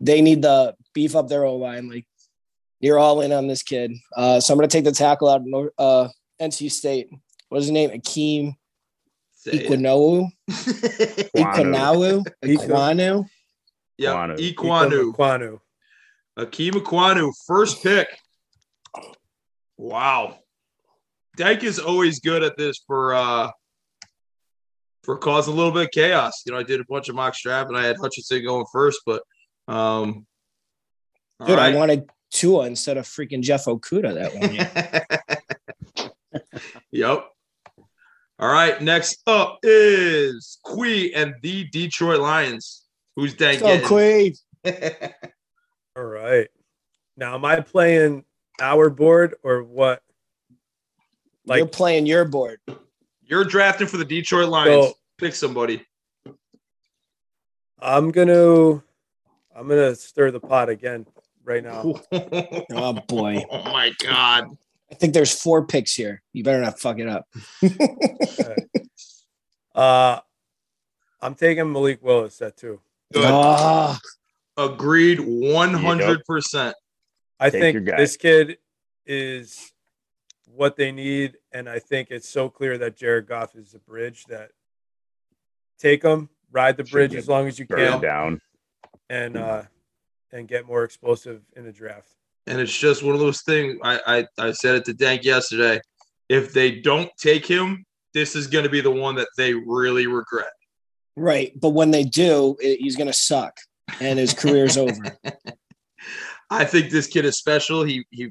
[0.00, 1.88] they need to beef up their O line.
[1.88, 2.06] Like
[2.80, 3.92] you're all in on this kid.
[4.14, 6.08] Uh, so I'm going to take the tackle out of uh,
[6.40, 7.08] NC State.
[7.48, 7.90] What's his name?
[7.90, 8.56] Akeem
[9.42, 9.70] Say it.
[9.70, 10.28] Equinowu.
[10.50, 12.24] Equinawu.
[12.44, 12.56] Equinu.
[12.56, 13.26] Equanu.
[13.98, 14.36] Yep, Equanu.
[14.38, 15.12] Equanu.
[15.16, 15.58] Kwanu.
[16.38, 18.06] Akeem Aquanu, first pick.
[19.76, 20.38] Wow.
[21.36, 23.50] Dank is always good at this for uh
[25.02, 26.42] for causing a little bit of chaos.
[26.46, 29.00] You know, I did a bunch of mock draft and I had Hutchinson going first,
[29.04, 29.22] but
[29.66, 30.24] um
[31.40, 31.74] all Dude, right.
[31.74, 34.54] I wanted Tua instead of freaking Jeff Okudah that one
[36.30, 36.40] year.
[36.92, 37.31] yep.
[38.42, 38.82] All right.
[38.82, 42.82] Next up is Quee and the Detroit Lions.
[43.14, 44.34] Who's Dank Go Queen.
[44.64, 45.10] getting?
[45.96, 46.48] All right.
[47.16, 48.24] Now, am I playing
[48.60, 50.02] our board or what?
[51.44, 52.58] You're Like, playing your board.
[53.24, 54.86] You're drafting for the Detroit Lions.
[54.88, 55.86] So- Pick somebody.
[57.78, 58.82] I'm gonna,
[59.54, 61.06] I'm gonna stir the pot again
[61.44, 61.94] right now.
[62.72, 63.44] Oh boy.
[63.48, 64.48] Oh my god.
[64.92, 66.22] I think there's four picks here.
[66.34, 67.26] You better not fuck it up.
[69.74, 70.20] Uh,
[71.22, 72.78] I'm taking Malik Willis at two.
[73.10, 73.24] Good.
[73.24, 73.98] Ah,
[74.56, 76.72] Agreed 100%.
[77.40, 78.58] I Take think this kid
[79.06, 79.72] is
[80.44, 84.26] what they need, and I think it's so clear that Jared Goff is the bridge
[84.26, 84.50] that
[85.78, 88.40] take him, ride the bridge as long as you can, down.
[89.08, 89.62] and uh,
[90.32, 92.14] and get more explosive in the draft.
[92.46, 93.78] And it's just one of those things.
[93.82, 95.80] I, I, I said it to Dank yesterday.
[96.28, 100.06] If they don't take him, this is going to be the one that they really
[100.06, 100.52] regret.
[101.16, 101.52] right.
[101.58, 103.56] But when they do, it, he's gonna suck,
[104.00, 105.18] and his career's over.
[106.50, 107.82] I think this kid is special.
[107.82, 108.30] He he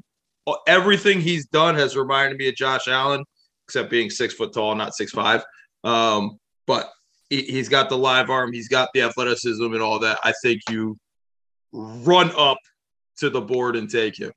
[0.66, 3.24] everything he's done has reminded me of Josh Allen,
[3.66, 5.42] except being six foot tall, not six five.
[5.84, 6.90] Um, but
[7.30, 10.18] he, he's got the live arm, he's got the athleticism and all that.
[10.22, 10.96] I think you
[11.72, 12.58] run up
[13.22, 14.32] to the board and take him.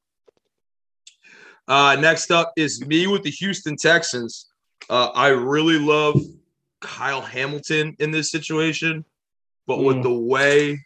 [1.68, 4.48] Uh, next up is me with the Houston Texans.
[4.92, 6.22] Uh, I really love
[6.82, 9.04] Kyle Hamilton in this situation,
[9.66, 10.04] but with Mm.
[10.04, 10.86] the way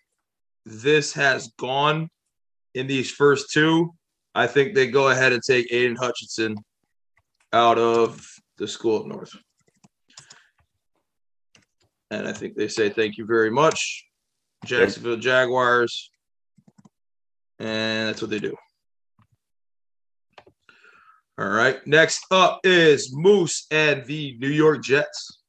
[0.65, 2.09] this has gone
[2.73, 3.93] in these first two,
[4.33, 6.55] I think they go ahead and take Aidan Hutchinson
[7.51, 8.25] out of
[8.57, 9.35] the school of North.
[12.11, 14.05] And I think they say thank you very much,
[14.63, 16.09] Jacksonville Jaguars.
[17.59, 18.55] And that's what they do.
[21.37, 21.85] All right.
[21.87, 25.39] Next up is Moose and the New York Jets.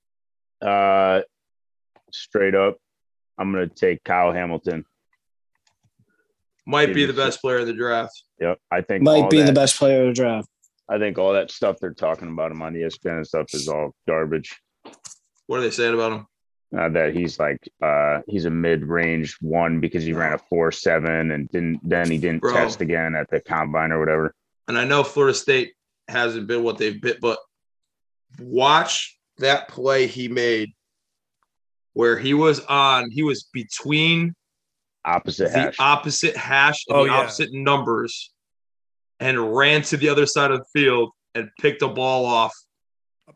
[0.62, 1.22] Uh,
[2.12, 2.76] straight up,
[3.38, 4.84] I'm gonna take Kyle Hamilton.
[6.66, 8.22] Might be the best player in the draft.
[8.40, 10.48] Yep, I think Might all be the best player of the draft.
[10.88, 13.94] I think all that stuff they're talking about him on ESPN and stuff is all
[14.06, 14.60] garbage.
[15.46, 16.26] What are they saying about him?
[16.76, 21.32] Uh, that he's like uh, he's a mid-range one because he ran a four seven
[21.32, 22.52] and didn't then he didn't Bro.
[22.52, 24.34] test again at the combine or whatever.
[24.68, 25.72] and I know Florida State
[26.06, 27.38] hasn't been what they've been, but
[28.38, 30.70] watch that play he made
[31.92, 34.34] where he was on, he was between
[35.04, 37.18] Opposite the opposite hash and Oh, the yeah.
[37.18, 38.32] opposite numbers
[39.18, 42.52] and ran to the other side of the field and picked a ball off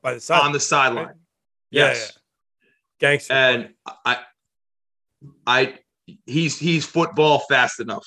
[0.02, 1.14] By the side, on the sideline.
[1.70, 2.18] Yeah, Yes.
[3.04, 3.34] Gangster.
[3.34, 3.70] And
[4.04, 4.18] I,
[5.46, 5.74] I,
[6.26, 8.06] he's he's football fast enough.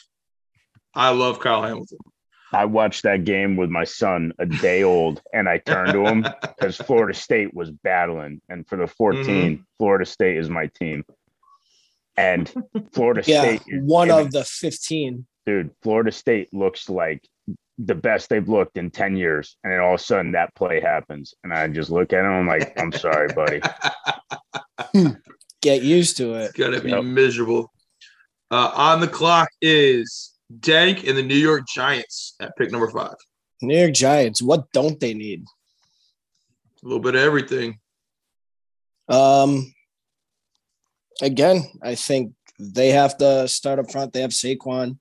[0.94, 2.00] I love Kyle Hamilton.
[2.54, 6.22] I watched that game with my son, a day old, and I turned to him
[6.42, 9.62] because Florida State was battling, and for the 14, Mm-hmm.
[9.78, 11.04] Florida State is my team.
[12.16, 12.52] And
[12.94, 15.28] Florida Yeah, State, one of mean, the 15.
[15.46, 17.22] dude, Florida State looks like
[17.78, 19.56] the best they've looked in 10 years.
[19.63, 21.34] And then all of a sudden that play happens.
[21.44, 23.62] And I just look at him, I'm like, I'm sorry, buddy.
[25.62, 26.46] Get used to it.
[26.46, 27.04] It's gonna be Yep.
[27.04, 27.72] miserable.
[28.50, 33.16] Uh, on the clock is Dank and the New York Giants at pick number five.
[33.62, 34.42] New York Giants.
[34.42, 35.44] What don't they need?
[36.84, 37.80] A little bit of everything.
[39.10, 39.74] Um,
[41.22, 44.13] again, I think they have to start up front.
[44.13, 44.98] They have Saquon.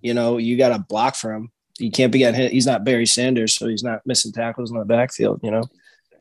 [0.00, 1.50] You know, you got to block for him.
[1.80, 2.52] You can't be getting hit.
[2.52, 5.40] He's not Barry Sanders, so he's not missing tackles in the backfield.
[5.42, 5.64] You know,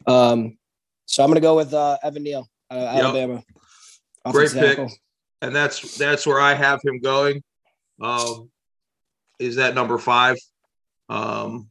[0.08, 0.58] um,
[1.06, 3.44] so I'm gonna go with uh, Evan Neal, uh, Alabama.
[4.32, 4.78] Great Offensive pick.
[4.78, 4.92] tackle.
[5.42, 7.44] and that's that's where I have him going.
[8.02, 8.50] Um,
[9.40, 10.38] is that number five?
[11.10, 11.70] Um,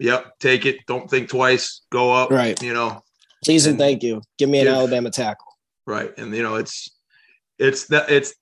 [0.00, 0.78] Yep, take it.
[0.88, 1.82] Don't think twice.
[1.90, 2.30] Go up.
[2.30, 2.60] Right.
[2.60, 3.00] You know.
[3.44, 4.20] Please and And- thank you.
[4.38, 5.46] Give me an Give- Alabama tackle.
[5.86, 6.12] Right.
[6.18, 6.90] And you know, it's
[7.60, 8.34] it's that it's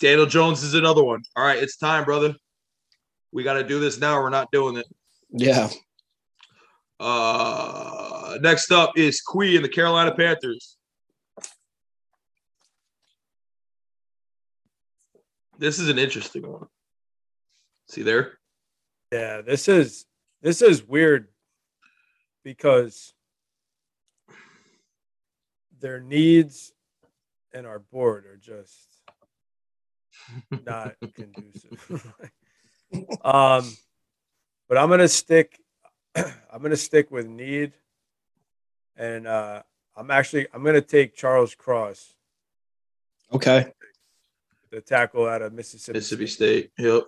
[0.00, 1.22] Daniel Jones is another one.
[1.36, 2.34] All right, it's time, brother.
[3.34, 4.16] We got to do this now.
[4.16, 4.86] Or We're not doing it.
[5.30, 5.68] Yeah.
[7.00, 10.76] Uh next up is Quee and the Carolina Panthers.
[15.58, 16.66] This is an interesting one.
[17.88, 18.38] See there?
[19.12, 20.06] Yeah, this is
[20.40, 21.28] this is weird
[22.44, 23.12] because
[25.80, 26.72] their needs
[27.52, 28.88] and our board are just
[30.64, 32.14] not conducive.
[33.24, 33.76] um,
[34.68, 35.58] but I'm gonna stick.
[36.16, 37.72] I'm gonna stick with need,
[38.96, 39.62] and uh,
[39.96, 42.14] I'm actually I'm gonna take Charles Cross,
[43.32, 43.72] Okay.
[44.70, 45.98] the tackle out of Mississippi.
[45.98, 46.70] Mississippi State.
[46.76, 46.84] State.
[46.86, 47.02] Yep.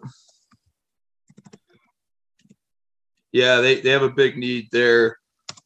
[3.33, 5.19] Yeah, they, they have a big need there.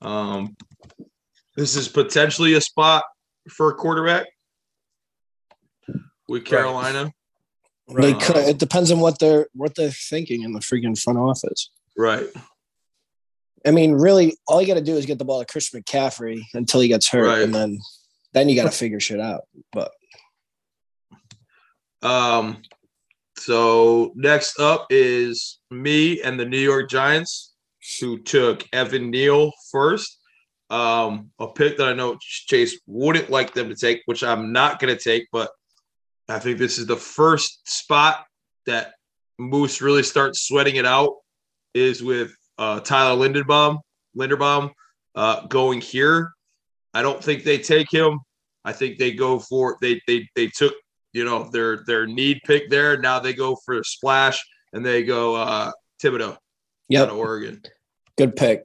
[0.03, 0.57] Um,
[1.57, 3.05] this is potentially a spot
[3.49, 4.27] for a quarterback
[6.27, 7.13] with Carolina.
[7.97, 8.37] They could.
[8.37, 11.71] It depends on what they're what they're thinking in the freaking front office.
[11.97, 12.27] Right.
[13.67, 16.43] I mean, really, all you got to do is get the ball to Christian McCaffrey
[16.55, 17.43] until he gets hurt, Right.
[17.43, 17.79] and then
[18.33, 19.43] then you got to figure shit out.
[19.73, 19.93] But
[22.03, 22.63] Um,
[23.37, 27.53] so next up is me and the New York Giants,
[28.01, 30.19] who took Evan Neal first.
[30.71, 34.79] Um, a pick that I know Chase wouldn't like them to take, which I'm not
[34.79, 35.51] going to take, but
[36.33, 38.25] I think this is the first spot
[38.67, 38.95] that
[39.39, 41.15] Moose really starts sweating it out
[41.75, 43.79] is with uh, Tyler Lindenbaum,
[44.17, 44.71] Linderbaum
[45.15, 46.33] uh, going here.
[46.93, 48.21] I don't think they take him.
[48.65, 50.75] I think they go for they they they took
[51.13, 52.99] you know their their need pick there.
[52.99, 54.41] Now they go for a splash
[54.73, 56.39] and they go uh Thibodeaux out
[56.89, 57.63] yep, of Oregon.
[58.19, 58.65] good pick.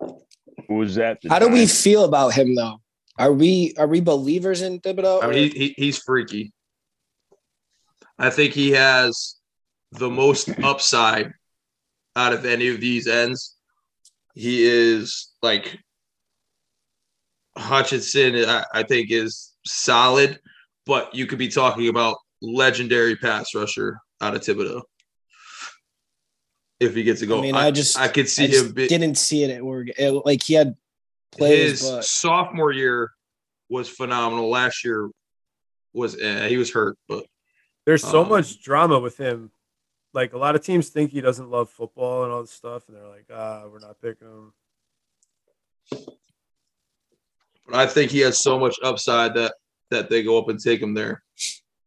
[0.00, 1.20] Who was that?
[1.20, 2.80] The How do we feel about him though?
[3.20, 5.22] Are we are we believers in Thibodeaux?
[5.22, 6.54] I mean, he, he he's freaky.
[8.18, 9.36] I think he has
[9.92, 11.34] the most upside
[12.16, 13.56] out of any of these ends.
[14.34, 15.78] He is like
[17.58, 18.36] Hutchinson.
[18.36, 20.40] I, I think is solid,
[20.86, 24.80] but you could be talking about legendary pass rusher out of Thibodeaux
[26.80, 27.38] if he gets a go.
[27.38, 28.72] I mean, I just I could see I him.
[28.72, 29.94] Be, didn't see it at Oregon.
[29.98, 30.74] It- like he had
[31.32, 33.10] plays, his but sophomore year
[33.68, 34.48] was phenomenal.
[34.50, 35.10] Last year
[35.92, 37.24] was eh, he was hurt, but
[37.86, 39.50] There's so Um, much drama with him.
[40.12, 42.96] Like a lot of teams think he doesn't love football and all this stuff, and
[42.96, 44.52] they're like, ah, we're not picking him.
[47.66, 49.54] but I think he has so much upside that
[49.90, 51.22] that they go up and take him there.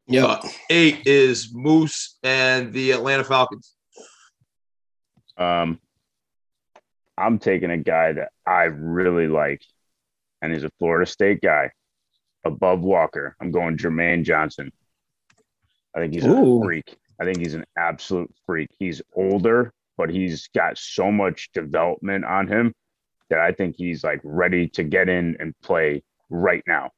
[0.07, 3.73] yeah, Uh, eight is Moose and the Atlanta Falcons.
[5.37, 5.79] Um,
[7.17, 9.63] I'm taking a guy that I really like,
[10.41, 11.71] and he's a Florida State guy,
[12.43, 13.35] above Walker.
[13.39, 14.71] I'm going Jermaine Johnson.
[15.95, 16.61] I think he's Ooh.
[16.61, 16.97] a freak.
[17.19, 18.69] I think he's an absolute freak.
[18.79, 22.73] He's older, but he's got so much development on him
[23.29, 26.89] that I think he's like ready to get in and play right now.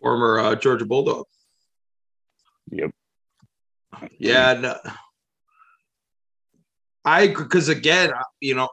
[0.00, 1.26] former uh, Georgia Bulldog.
[2.70, 2.90] Yep.
[4.18, 4.76] Yeah, no.
[7.04, 8.68] I because again, you know,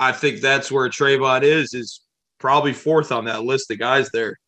[0.00, 2.00] I, think that's where Travon is is
[2.38, 4.38] probably fourth on that list of guys there.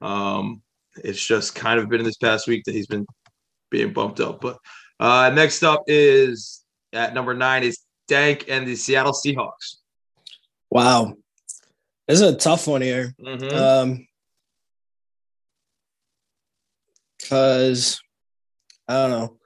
[0.00, 0.62] Um,
[1.04, 3.06] it's just kind of been this past week that he's been
[3.70, 4.40] being bumped up.
[4.40, 4.58] But
[4.98, 9.76] uh, next up is at number nine is Dank and the Seattle Seahawks.
[10.70, 11.14] wow,
[12.06, 13.14] this is a tough one here.
[13.20, 13.52] Mhm.
[13.52, 14.08] Um,
[17.18, 18.00] because
[18.88, 19.36] I don't know.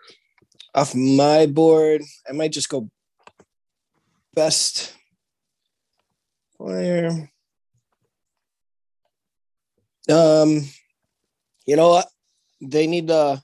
[0.75, 2.89] Off my board, I might just go
[4.35, 4.95] best
[6.63, 7.31] player.
[10.11, 10.63] Um,
[11.67, 12.09] you know what?
[12.61, 13.43] They need to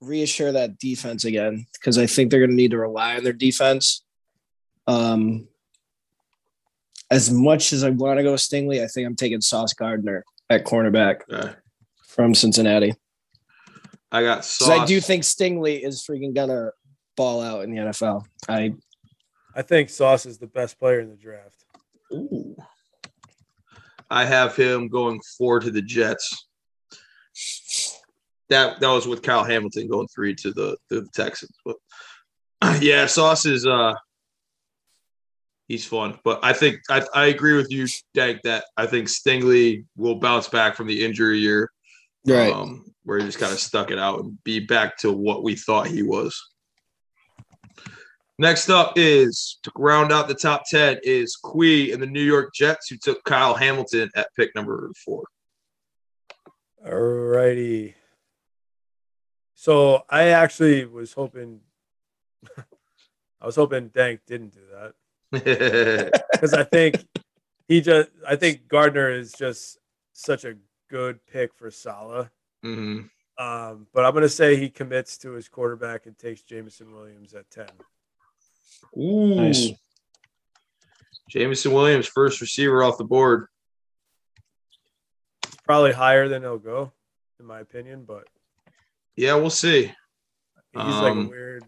[0.00, 3.32] reassure that defense again because I think they're going to need to rely on their
[3.32, 4.04] defense.
[4.86, 5.48] Um,
[7.10, 10.64] as much as I want to go Stingley, I think I'm taking Sauce Gardner at
[10.64, 11.52] cornerback Okay.
[12.06, 12.94] from Cincinnati.
[14.12, 14.68] I got Sauce.
[14.68, 16.70] I do think Stingley is freaking gonna
[17.16, 18.24] ball out in the NFL.
[18.48, 18.74] I
[19.54, 21.63] I think Sauce is the best player in the draft.
[22.12, 22.56] Ooh.
[24.10, 26.46] I have him going four to the Jets.
[28.50, 31.56] That that was with Kyle Hamilton going three to the, to the Texans.
[31.64, 31.76] But
[32.80, 33.94] yeah, Sauce is uh
[35.68, 36.18] he's fun.
[36.24, 40.48] But I think I, I agree with you, Dank, that I think Stingley will bounce
[40.48, 41.70] back from the injury year.
[42.52, 45.56] Um, where he just kind of stuck it out and be back to what we
[45.56, 46.40] thought he was.
[48.38, 52.52] Next up is to round out the top 10 is Quee and the New York
[52.52, 55.24] Jets, who took Kyle Hamilton at pick number four.
[56.84, 57.94] All righty.
[59.54, 61.60] So I actually was hoping,
[63.40, 67.06] I was hoping Dank didn't do that because I think
[67.68, 69.78] he just, I think Gardner is just
[70.12, 70.56] such a
[70.90, 72.30] good pick for Salah.
[72.64, 73.10] Mhm.
[73.38, 77.34] Um, but I'm going to say he commits to his quarterback and takes Jameson Williams
[77.34, 77.66] at 10.
[78.96, 79.34] Ooh.
[79.36, 79.70] Nice.
[81.28, 83.46] Jameson Williams, first receiver off the board.
[85.64, 86.92] Probably higher than he'll go,
[87.40, 88.28] in my opinion, but
[89.16, 89.84] Yeah, we'll see.
[89.86, 89.94] he's
[90.74, 91.64] like Um, a weird.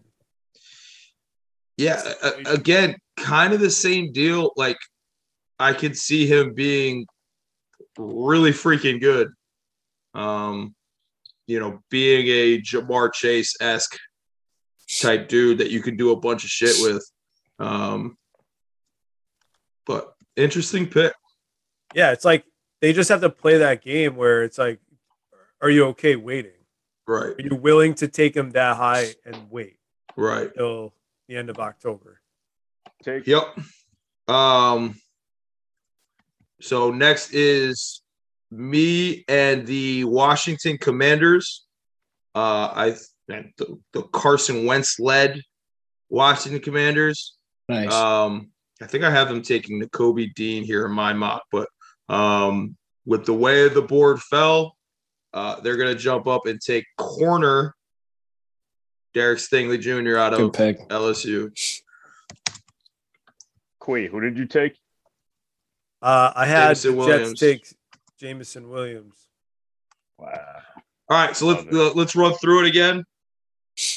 [1.77, 4.51] Yeah, a- again, kind of the same deal.
[4.55, 4.77] Like,
[5.59, 7.05] I could see him being
[7.97, 9.29] really freaking good.
[10.13, 10.75] Um,
[11.47, 13.97] you know, being a Ja'Marr Chase esque
[14.87, 17.09] type dude that you can do a bunch of shit with.
[17.59, 18.17] Um,
[19.85, 21.13] but interesting pick.
[21.93, 22.45] Yeah, it's like
[22.81, 24.79] they just have to play that game where it's like,
[25.61, 26.51] are you okay waiting?
[27.07, 29.77] Right, Are you willing to take him that high and wait
[30.17, 30.53] right.
[30.53, 30.93] till
[31.29, 32.19] the end of October?
[33.01, 33.57] Take Yep.
[34.27, 34.95] Um.
[36.59, 38.01] So next is
[38.51, 41.65] me and the Washington Commanders.
[42.35, 42.95] Uh, I
[43.29, 45.41] and the, the Carson Wentz led
[46.09, 47.35] Washington Commanders.
[47.69, 47.93] Nice.
[47.93, 48.51] Um,
[48.81, 51.67] I think I have them taking the Kobe Dean here in my mock, but
[52.09, 54.75] um, with the way the board fell,
[55.33, 57.75] uh, they're gonna jump up and take corner
[59.13, 60.17] Derek Stingley Jr.
[60.17, 60.87] out of pick.
[60.89, 61.51] LSU.
[63.79, 64.07] Quee.
[64.07, 64.77] Who did you take?
[66.01, 67.29] Uh, I had Jameson Williams.
[67.29, 67.77] Jets take
[68.19, 69.15] Jameson Williams.
[70.17, 70.61] Wow.
[71.09, 71.95] All right, so let's it.
[71.95, 73.05] let's run through it again.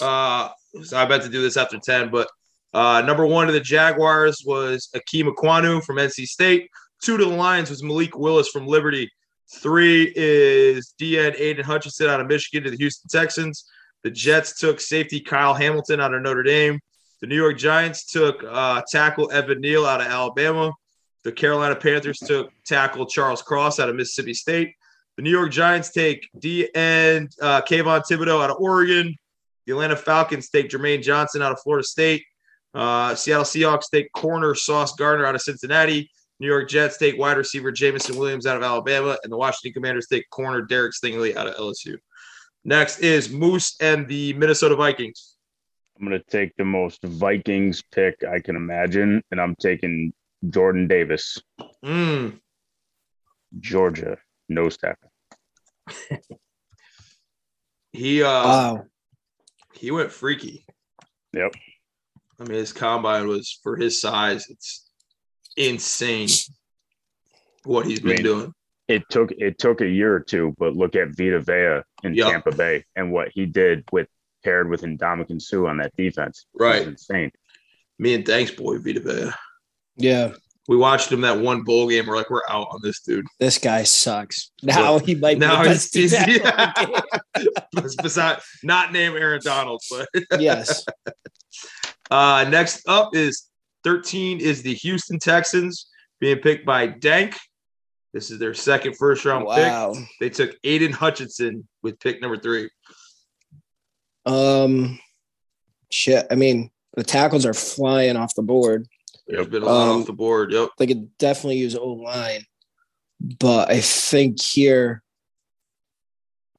[0.01, 0.49] Uh,
[0.83, 2.29] so I meant to do this after ten, but
[2.73, 6.69] uh, number one to the Jaguars was Ikem Ekwonu from NC State.
[7.03, 9.11] Two to the Lions was Malik Willis from Liberty.
[9.53, 13.65] Three is DN Aidan Hutchinson out of Michigan to the Houston Texans.
[14.05, 16.79] The Jets took safety Kyle Hamilton out of Notre Dame.
[17.21, 20.73] The New York Giants took uh, tackle Evan Neal out of Alabama.
[21.25, 24.75] The Carolina Panthers took tackle Charles Cross out of Mississippi State.
[25.17, 29.15] The New York Giants take D and uh, Kayvon Thibodeaux out of Oregon.
[29.71, 32.25] The Atlanta Falcons take Jermaine Johnson out of Florida State.
[32.75, 36.11] Uh, Seattle Seahawks take corner Sauce Gardner out of Cincinnati.
[36.41, 39.17] New York Jets take wide receiver Jameson Williams out of Alabama.
[39.23, 41.99] And the Washington Commanders take corner Derek Stingley out of LSU.
[42.65, 45.37] Next is Moose and the Minnesota Vikings.
[45.97, 50.13] I'm gonna take the most Vikings pick I can imagine, and I'm taking
[50.49, 51.39] Jordan Davis,
[51.85, 52.41] Mm,
[53.61, 54.19] Georgia,
[54.49, 55.13] nose tackle.
[57.93, 58.87] he uh Wow.
[59.81, 60.67] He went freaky.
[61.33, 61.55] Yep.
[62.39, 64.47] I mean, his combine was for his size.
[64.51, 64.91] It's
[65.57, 66.29] insane
[67.65, 68.55] what he's been I mean, doing.
[68.89, 72.29] It took it took a year or two, but look at Vita Vea in Yep.
[72.29, 74.09] Tampa Bay and what he did with
[74.45, 76.47] paired with Ndamukong Suh on that defense.
[76.55, 76.87] Right.
[76.87, 77.31] insane.
[77.99, 79.31] Me and thanks, boy, Vita Vea.
[79.97, 80.33] Yeah.
[80.71, 82.07] We watched him that one bowl game.
[82.07, 83.27] We're like, we're out on this dude.
[83.41, 84.53] This guy sucks.
[84.63, 86.73] Now he might be Now he's, he's yeah.
[88.01, 90.09] Besides, not name Aaron Donald, but
[90.41, 90.87] yes.
[92.13, 93.49] uh, next up is
[93.83, 95.91] 13 is the Houston Texans
[96.21, 97.37] being picked by Dank.
[98.13, 99.95] This is their second first round Wow.
[99.95, 100.05] pick.
[100.21, 102.71] They took Aidan Hutchinson with pick number three.
[104.25, 105.01] Um,
[105.91, 106.29] shit.
[106.31, 108.87] I mean, the tackles are flying off the board.
[109.31, 110.53] There's been a lot Um, off the board.
[110.53, 110.71] Yep.
[110.79, 112.45] They could definitely use O line,
[113.39, 115.03] but I think here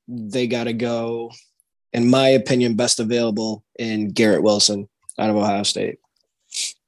[0.08, 1.32] they got to go,
[1.94, 6.00] in my opinion, best available in Garrett Wilson out of Ohio State.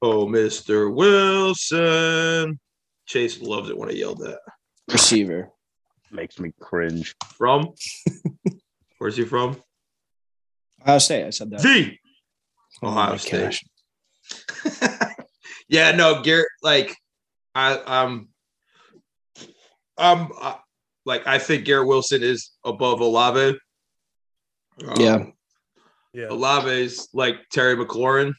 [0.01, 0.93] Oh, Mr.
[0.93, 2.59] Wilson.
[3.05, 4.39] Chase loves it when I yell that.
[4.91, 5.49] Receiver.
[6.11, 7.15] Makes me cringe.
[7.37, 7.73] From?
[8.97, 9.57] Where's he from?
[10.81, 11.25] Ohio State.
[11.25, 11.61] I said that.
[11.61, 11.99] V.
[12.81, 13.61] Oh Ohio my State.
[15.69, 15.77] gosh.
[15.77, 16.47] yeah, no, Garrett.
[16.61, 16.95] Like,
[17.55, 18.29] I, I'm,
[19.97, 20.55] I'm, uh,
[21.05, 23.57] like, I think Garrett Wilson is above Olave.
[24.85, 25.25] Um, Yeah.
[26.13, 26.27] Yeah.
[26.27, 28.33] Olave's like Terry McLaurin,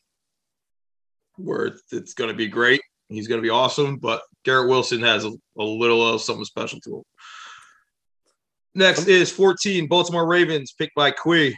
[1.37, 2.81] where it's going to be great.
[3.09, 6.81] He's going to be awesome, but Garrett Wilson has a, a little of something special
[6.81, 7.03] to him.
[8.77, 11.57] Next is 14 Baltimore Ravens, picked by Quee.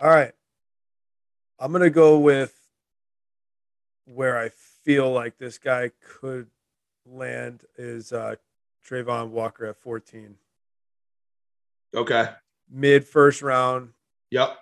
[0.00, 0.32] All right.
[1.58, 2.54] I'm going to go with
[4.06, 4.48] where I
[4.84, 5.90] feel like this guy
[6.20, 6.46] could
[7.06, 8.36] land is uh,
[8.88, 10.36] Travon Walker at 14.
[11.94, 12.28] Okay.
[12.70, 13.90] mid first round
[14.30, 14.56] Yep.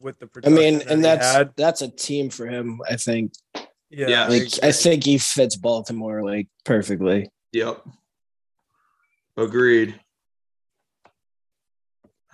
[0.00, 1.52] with the I mean, that and he that's had.
[1.56, 2.80] that's a team for him.
[2.88, 3.32] I think.
[3.90, 4.24] yeah, Yeah.
[4.24, 7.28] I Like I think he fits Baltimore like perfectly.
[7.52, 7.86] Yep.
[9.36, 10.00] Agreed.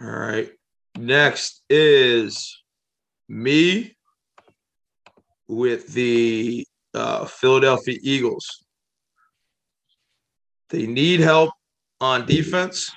[0.00, 0.50] All right.
[0.96, 2.62] Next is
[3.28, 3.94] me
[5.46, 8.64] with the uh, Philadelphia Eagles.
[10.70, 11.50] They need help
[12.00, 12.90] on defense.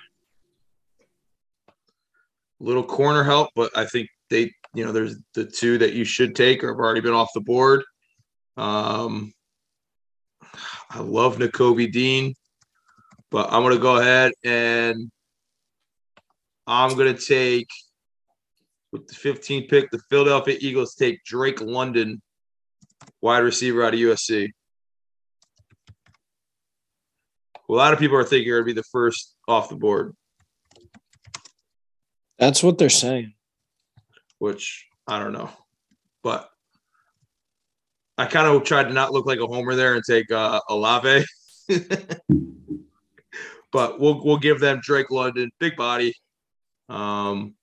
[2.62, 6.36] Little corner help, but I think they, you know, there's the two that you should
[6.36, 7.84] take or have already been off the board.
[8.56, 9.34] Um,
[10.89, 12.34] I love Nakobe Dean,
[13.30, 15.12] but I'm gonna go ahead and
[16.66, 17.68] I'm gonna take
[18.92, 22.22] with the 15th pick, the Philadelphia Eagles take Drake London,
[23.22, 24.50] wide receiver out of USC.
[27.70, 30.16] A lot of people are thinking it'd be the first off the board,
[32.40, 33.34] That's what they're saying.
[34.40, 35.52] which I don't know,
[36.24, 36.50] but
[38.18, 41.26] I kind of tried to not look like a homer there and take uh, Olave.
[43.72, 46.16] but we'll we'll give them Drake London, big body.
[46.90, 47.54] Um,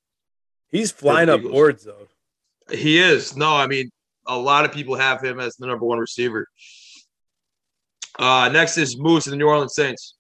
[0.71, 2.09] he's flying up boards though.
[2.71, 3.91] he is no, I mean
[4.27, 6.49] a lot of people have him as the number one receiver.
[8.19, 10.15] Uh, next is Moose and the New Orleans Saints.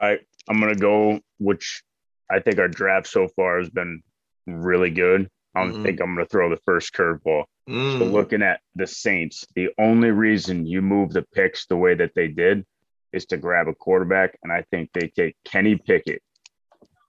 [0.00, 0.18] I
[0.48, 1.82] I'm gonna go, which
[2.30, 4.02] I think our draft so far has been
[4.46, 5.28] really good.
[5.54, 5.82] I don't Mhm.
[5.82, 7.44] think I'm gonna throw the first curveball.
[7.66, 11.94] So Mm, looking at the Saints, the only reason you move the picks the way
[11.94, 12.66] that they did
[13.12, 16.22] is to grab a quarterback, and I think they take Kenny Pickett,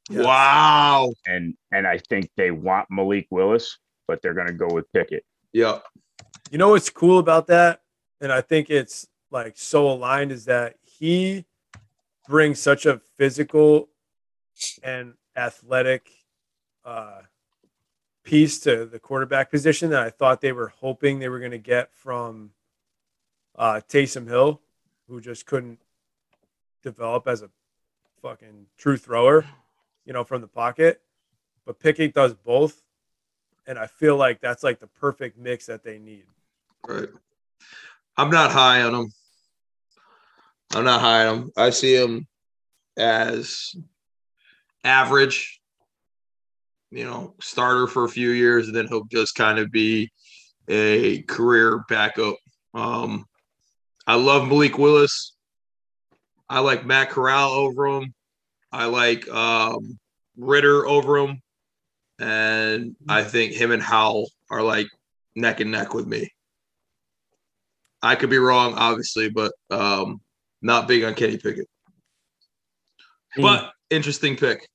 [0.09, 0.25] Yes.
[0.25, 1.13] Wow.
[1.25, 3.77] and and I think they want Malik Willis,
[4.07, 5.23] but they're gonna go with Pickett.
[5.53, 5.83] Yep.
[6.51, 7.81] You know what's cool about that?
[8.19, 11.45] And I think it's like so aligned is that he
[12.27, 13.89] brings such a physical
[14.83, 16.09] and athletic
[16.85, 17.21] uh,
[18.23, 21.57] piece to the quarterback position that I thought they were hoping they were going to
[21.57, 22.51] get from
[23.55, 24.61] uh, Taysom Hill,
[25.07, 25.79] who just couldn't
[26.83, 27.49] develop as a
[28.21, 29.45] fucking true thrower,
[30.11, 31.01] you know, from the pocket.
[31.65, 32.83] But Pickett does both.
[33.65, 36.25] And I feel like that's like the perfect mix that they need.
[36.85, 37.07] Right.
[38.17, 39.13] I'm not high on him.
[40.75, 41.51] I'm not high on him.
[41.55, 42.27] I see him
[42.97, 43.73] as
[44.83, 45.61] average,
[46.89, 50.11] you know, starter for a few years, and then he'll just kind of be
[50.67, 52.35] a career backup.
[52.73, 53.23] Um,
[54.05, 55.37] I love Malik Willis.
[56.49, 58.13] I like Matt Corral over him.
[58.73, 59.97] I like um,
[60.41, 61.41] Ridder over him.
[62.19, 64.87] And I think him and Howell are like
[65.35, 66.31] neck and neck with me.
[68.01, 70.21] I could be wrong, obviously, but um,
[70.61, 71.67] not big on Kenny Pickett.
[73.37, 74.67] But interesting pick.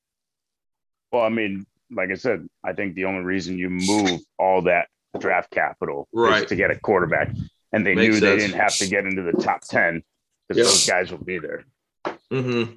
[1.12, 4.88] Well, I mean, like I said, I think the only reason you move all that
[5.18, 6.42] draft capital Right.
[6.42, 7.34] is to get a quarterback,
[7.72, 10.02] and they Makes knew they didn't have to get into the top ten
[10.48, 10.66] because Yep.
[10.66, 11.64] those guys will be there.
[12.32, 12.72] Mm-hmm.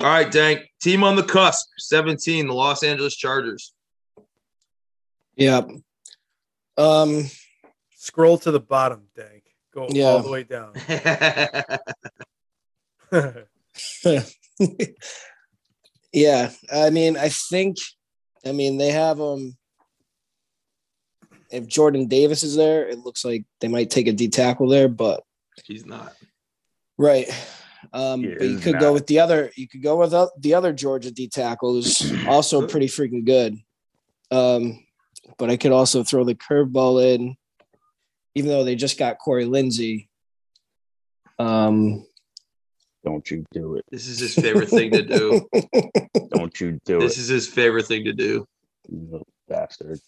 [0.00, 0.60] All right, Dank.
[0.80, 3.72] Team on the cusp, 17, the Los Angeles Chargers.
[5.36, 5.62] Yeah.
[6.76, 7.24] Um,
[7.96, 9.42] Scroll to the bottom, Dank.
[9.74, 10.04] Go Yeah.
[10.06, 10.72] all the way down.
[16.12, 16.50] yeah.
[16.72, 17.76] I mean, I think,
[18.44, 19.56] I mean, they have um.
[21.50, 24.86] If Jordan Davis is there, it looks like they might take a D tackle there,
[24.86, 25.22] but
[25.64, 26.12] He's not.
[26.98, 27.26] right.
[27.92, 28.80] Um, but you could not.
[28.80, 29.50] go with the other.
[29.56, 33.56] You could go with the- the other Georgia D tackle, who's also pretty freaking good.
[34.30, 34.84] Um,
[35.38, 37.36] but I could also throw the curveball in,
[38.34, 40.08] even though they just got Corey Linsley.
[41.38, 42.06] Um,
[43.04, 43.84] Don't you do it?
[43.90, 45.48] This is his favorite thing to do.
[46.34, 47.00] Don't you do it?
[47.00, 48.46] This is his favorite thing to do.
[48.88, 49.98] you little bastard?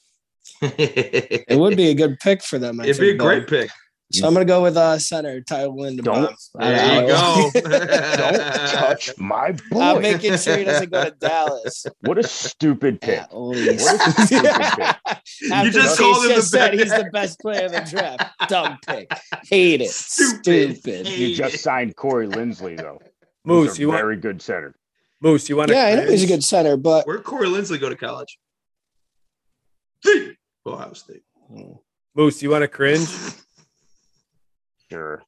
[0.62, 2.80] it it would be a good pick for them.
[2.80, 3.24] I It'd be a though.
[3.24, 3.70] great pick.
[4.12, 6.02] So I'm gonna go with uh center Tyler Linderbaum.
[6.02, 7.50] Don't- There you go.
[7.60, 9.80] Don't touch my boy.
[9.80, 11.86] I'm making sure he doesn't go to Dallas.
[12.00, 13.18] what a stupid pick.
[13.20, 14.96] Yeah, holy What a stupid pick.
[15.52, 16.82] After just called him the just said best.
[16.82, 18.48] he's the best player in the draft.
[18.48, 19.12] Dumb pick.
[19.48, 19.90] Hate it.
[19.90, 20.78] Stupid.
[20.78, 21.06] Stupid.
[21.06, 23.00] Hate You just signed Corey Linsley though.
[23.44, 24.74] Moose, He's a you want very good center.
[25.22, 27.78] Moose, you want to Yeah, I know he's a good center, but Where'd Corey Linsley
[27.80, 28.38] go to college?
[30.02, 30.34] The
[30.66, 31.22] Ohio State.
[32.16, 33.06] Moose, you want to cringe?
[34.90, 35.22] Sure.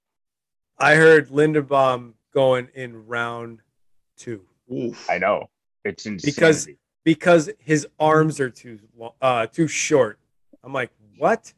[0.78, 3.60] I heard Linderbaum going in round
[4.16, 5.08] two Oof.
[5.10, 5.48] I know.
[5.84, 6.32] It's insanity.
[6.34, 6.68] Because-
[7.04, 10.18] because his arms are too lo- uh too short.
[10.62, 11.52] I'm like, what?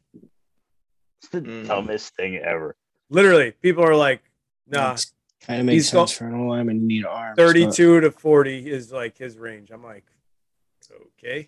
[1.21, 1.67] it's the Mm.
[1.67, 2.75] dumbest thing ever.
[3.09, 4.21] Literally, people are like,
[4.67, 4.97] nah,
[5.41, 6.81] Kind of makes He's sense go- for an lineman.
[6.81, 7.35] You need arms.
[7.37, 9.69] but- 32 to 40 is like his range.
[9.69, 10.05] I'm like,
[11.19, 11.47] okay.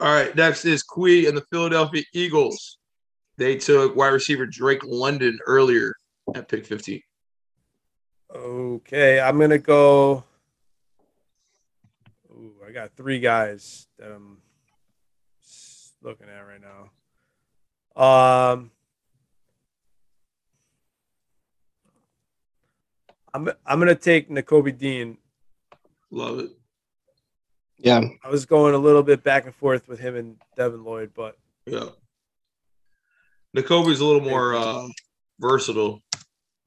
[0.00, 2.78] All right, next is Quee and the Philadelphia Eagles.
[3.40, 5.94] They took wide receiver Drake London earlier
[6.34, 7.00] at pick 15.
[8.36, 10.24] Okay, I'm gonna go.
[12.30, 14.42] Ooh, I got three guys that I'm
[16.02, 16.90] looking at right now.
[17.96, 18.70] Um,
[23.32, 25.16] I'm I'm gonna take Nakobe Dean.
[26.10, 26.50] Love it.
[27.78, 28.02] Yeah.
[28.22, 31.38] I was going a little bit back and forth with him and Devin Lloyd, but
[31.64, 31.88] Yeah.
[33.56, 34.86] Nakobe's a little more uh,
[35.38, 36.00] versatile.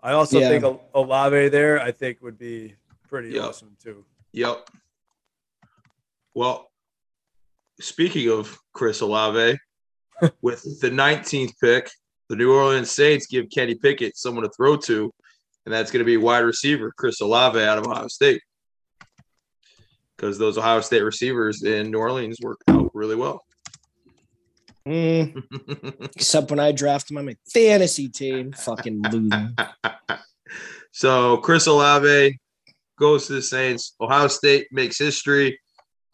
[0.01, 0.49] I also Yeah.
[0.59, 1.79] think Olave there.
[1.81, 2.75] I think would be
[3.07, 3.47] pretty Yeah.
[3.47, 4.05] awesome too.
[4.33, 4.69] Yep.
[6.33, 6.69] Well,
[7.79, 9.57] speaking of Chris Olave,
[10.41, 11.89] with the 19th pick,
[12.29, 15.13] the New Orleans Saints give Kenny Pickett someone to throw to,
[15.65, 18.41] and that's going to be wide receiver Chris Olave out of Ohio State.
[20.17, 23.43] Because those Ohio State receivers in New Orleans work out really well.
[24.87, 28.51] Mm, except when I draft him on my fantasy team.
[28.51, 29.53] Fucking loser.
[30.91, 32.37] so Chris Olave
[32.99, 33.95] goes to the Saints.
[34.01, 35.59] Ohio State makes history.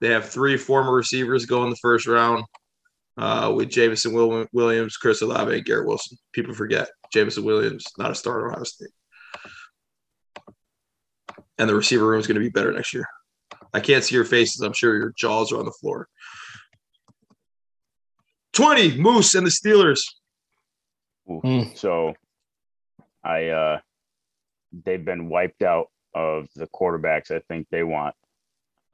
[0.01, 2.45] They have three former receivers go in the first round
[3.17, 6.17] uh, with Jameson Williams, Chris Olave, and Garrett Wilson.
[6.32, 8.89] People forget Jameson Williams, not a starter at Ohio State.
[11.57, 13.05] And the receiver room is going to be better next year.
[13.74, 14.61] I can't see your faces.
[14.61, 16.07] I'm sure your jaws are on the floor.
[18.60, 20.01] 20, Moose and the Steelers.
[21.30, 21.41] Ooh.
[21.43, 21.78] Mm.
[21.78, 22.14] So
[23.24, 23.80] I uh
[24.86, 28.16] they've been wiped out of the quarterbacks I think they want.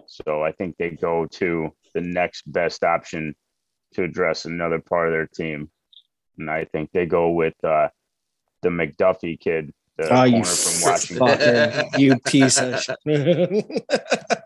[0.08, 3.36] So I think they go to the next best option
[3.94, 5.70] to address another part of their team.
[6.38, 7.88] And I think they go with uh
[8.62, 11.28] the McDuffie kid, the Oh, you corner from Washington.
[11.28, 12.00] fucker.
[12.00, 12.98] You piece of shit.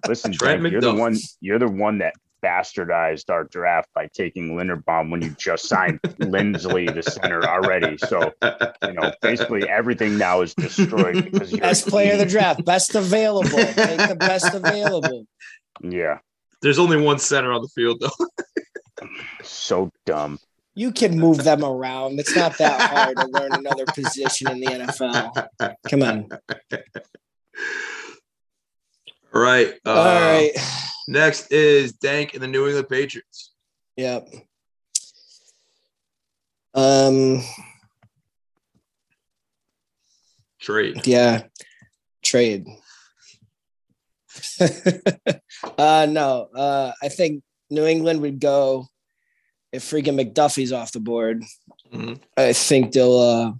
[0.07, 2.13] Listen, Trent Frank, you're the one you're the one that
[2.43, 7.97] bastardized our draft by taking Linderbaum when you just signed Linsley to center already.
[7.97, 8.31] So
[8.83, 12.65] you know, basically everything now is destroyed because you're best player of the draft.
[12.65, 13.49] Best available.
[13.49, 13.75] Take
[14.09, 15.25] the best available.
[15.81, 16.19] Yeah,
[16.61, 19.07] There's only one center on the field, though.
[19.43, 20.39] so dumb.
[20.75, 22.19] You can move them around.
[22.19, 25.47] It's not that hard to learn another position in the NFL.
[25.89, 26.29] Come on.
[29.33, 29.73] All right.
[29.85, 30.51] Uh, All right.
[31.07, 33.51] Next is Dank and the New England Patriots.
[33.97, 34.27] Yep.
[36.73, 37.41] Um.
[40.59, 41.05] Trade.
[41.07, 41.43] Yeah.
[42.23, 42.67] Trade.
[45.77, 46.47] uh no.
[46.55, 48.87] Uh I think New England would go
[49.71, 51.43] if freaking McDuffie's off the board.
[51.91, 52.19] Mhm.
[52.37, 53.51] I think they'll uh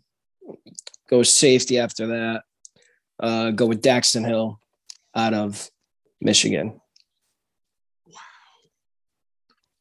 [1.10, 2.44] go safety after that.
[3.20, 4.60] Uh go with Daxton Hill
[5.20, 5.70] out of
[6.22, 6.80] Michigan.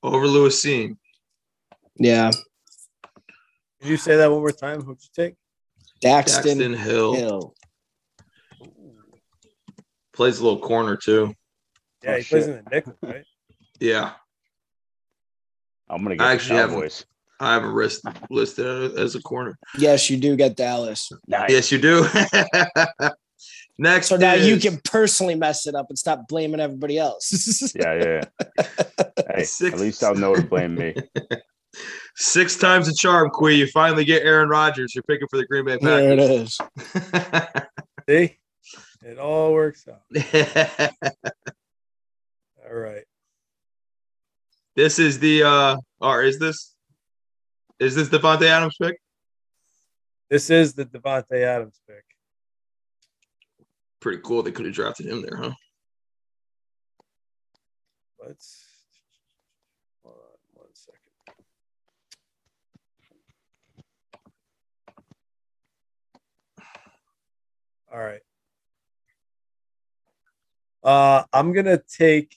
[0.03, 0.97] Over Lewis Cine.
[1.97, 2.31] Yeah.
[3.81, 4.83] Did you say that one more time?
[4.83, 5.35] Who'd you take?
[6.03, 7.15] Daxton, Daxton Hill.
[7.15, 7.55] Hill.
[10.13, 11.33] Plays a little corner, too.
[12.03, 13.25] Yeah, Oh, he plays in the nickel, right?
[13.81, 14.13] Yeah.
[15.89, 17.05] I'm gonna I get the actually have- Cowboys.
[17.41, 19.57] I have a wrist listed as a corner.
[19.79, 21.09] Yes, you do get Dallas.
[21.29, 21.51] Nice.
[21.51, 22.05] Yes, you do.
[23.81, 27.73] Next So now you can personally mess it up and stop blaming everybody else.
[27.77, 28.23] Yeah, yeah.
[28.59, 28.65] yeah.
[29.35, 30.95] Hey, Six- at least I'll know to blame me.
[32.17, 33.55] six times a charm, Quee.
[33.55, 34.95] You finally get Aaron Rodgers.
[34.95, 36.17] You're picking for the Green Bay Packers.
[36.17, 36.59] there it
[37.29, 37.67] Packers.
[38.09, 38.37] See,
[39.05, 40.03] it all works out.
[42.69, 43.05] All right.
[44.75, 46.75] this is the uh or is this
[47.79, 48.99] is this Davante Adams pick?
[50.31, 52.05] This is the Davante Adams pick.
[54.01, 54.43] Pretty cool.
[54.43, 55.55] They could have drafted him there, huh?
[58.25, 58.65] Let's
[60.05, 61.01] hold on one second.
[67.93, 68.21] All right.
[70.85, 72.37] Uh, I'm gonna take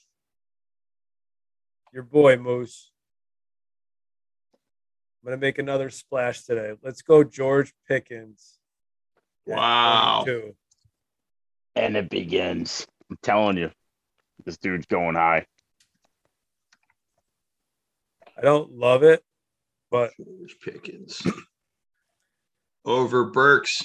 [1.92, 2.90] your boy Moose.
[5.22, 6.72] I'm gonna make another splash today.
[6.82, 8.58] Let's go, George Pickens.
[9.46, 10.22] Wow.
[10.24, 10.54] 22.
[11.74, 12.86] And it begins.
[13.10, 13.70] I'm telling you,
[14.44, 15.46] this dude's going high.
[18.36, 19.22] I don't love it,
[19.90, 21.22] but George Pickens.
[22.84, 23.84] Over Burks,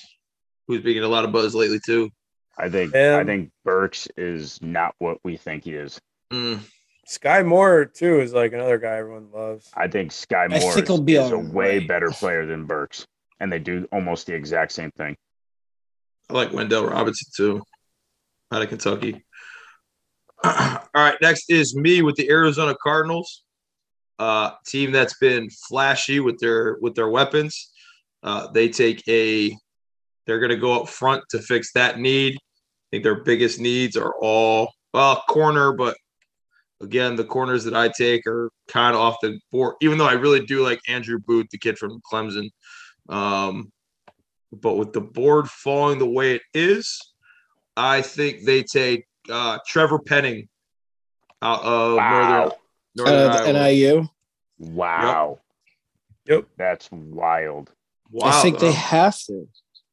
[0.67, 2.09] who's been getting a lot of buzz lately too.
[2.57, 5.99] I think I Um, think Burks is not what we think he is.
[6.33, 6.61] Mm,
[7.07, 9.69] Skyy Moore too is like another guy everyone loves.
[9.75, 11.88] I think Skyy I Moore think is, he'll be is a all way right.
[11.88, 13.05] better player than Burks,
[13.39, 15.15] and they do almost the exact same thing.
[16.29, 17.63] I like Wan'Dale Robinson too,
[18.52, 19.24] out of Kentucky.
[20.43, 23.43] All right, next is me with the Arizona Cardinals,
[24.20, 27.72] uh, team that's been flashy with their with their weapons.
[28.24, 29.56] Uh, they take a,
[30.26, 32.36] they're going to go up front to fix that need.
[32.36, 35.95] I think their biggest needs are all well corner, but
[36.82, 39.76] again, the corners that I take are kind of off the board.
[39.82, 42.50] Even though I really do like Andrew Booth, the kid from Clemson.
[43.10, 43.72] Um,
[44.52, 47.00] but with the board falling the way it is,
[47.78, 50.49] I think they take uh, Trevor Penning
[51.41, 52.51] out of Wow.
[52.95, 53.71] Northern, Northern Uh, Iowa.
[53.71, 54.07] NIU.
[54.57, 55.39] Wow.
[56.25, 56.45] Yep.
[56.57, 57.71] That's wild.
[58.09, 59.47] Wow, I think they have to.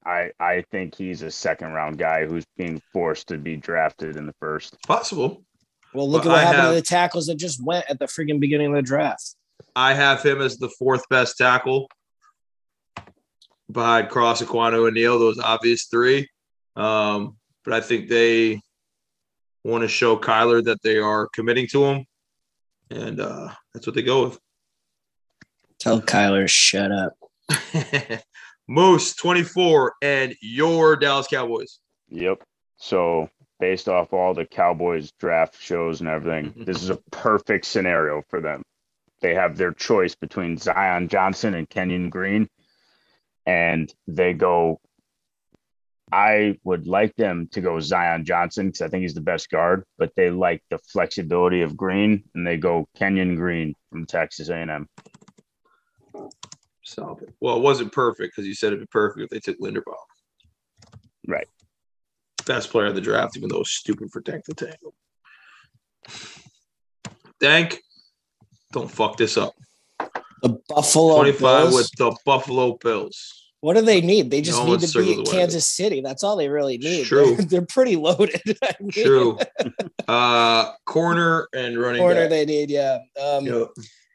[0.06, 4.26] I I think he's a second round guy who's being forced to be drafted in
[4.26, 4.76] the first.
[4.86, 5.44] possible.
[5.92, 7.98] Well, look But at what I happened have- to the tackles that just went at
[7.98, 9.34] the freaking beginning of the draft.
[9.76, 11.88] I have him as the fourth best tackle
[13.70, 15.18] behind Cross, Ekwonu, and Neal.
[15.18, 16.28] Those obvious three.
[16.76, 18.60] Um, but I think they
[19.64, 22.06] want to show Kyler that they are committing to him,
[22.90, 24.38] and uh, that's what they go with.
[25.78, 27.12] Tell Kyler, shut up.
[28.68, 31.78] Moose, 24, and your Dallas Cowboys.
[32.08, 32.42] Yep.
[32.76, 33.28] So
[33.60, 38.40] based off all the Cowboys draft shows and everything, this is a perfect scenario for
[38.40, 38.62] them.
[39.20, 42.48] They have their choice between Zion Johnson and Kenyon Green,
[43.46, 44.80] and they go.
[46.14, 49.82] I would like them to go Zion Johnson because I think he's the best guard,
[49.98, 54.88] but they like the flexibility of Green, and they go Kenyon Green from Texas A&M.
[56.84, 57.34] Stop it.
[57.40, 59.96] Well, it wasn't perfect because you said it'd be perfect if they took Linderbaum.
[61.26, 61.48] Right.
[62.46, 64.94] Best player of the draft, even though it was stupid for Tank to tangle.
[67.40, 67.82] Dank,
[68.70, 69.54] don't fuck this up.
[70.42, 71.74] The Buffalo 25 Bills.
[71.74, 73.43] with the Buffalo Bills.
[73.64, 74.30] What do they need?
[74.30, 76.02] They just No need to be the Kansas City.
[76.02, 77.06] That's all they really need.
[77.06, 77.34] True.
[77.34, 78.38] They're, they're pretty loaded.
[78.62, 79.38] I mean, True.
[80.08, 82.28] uh corner and running Corner back.
[82.28, 82.98] they need, yeah.
[83.18, 83.68] Um, Yep.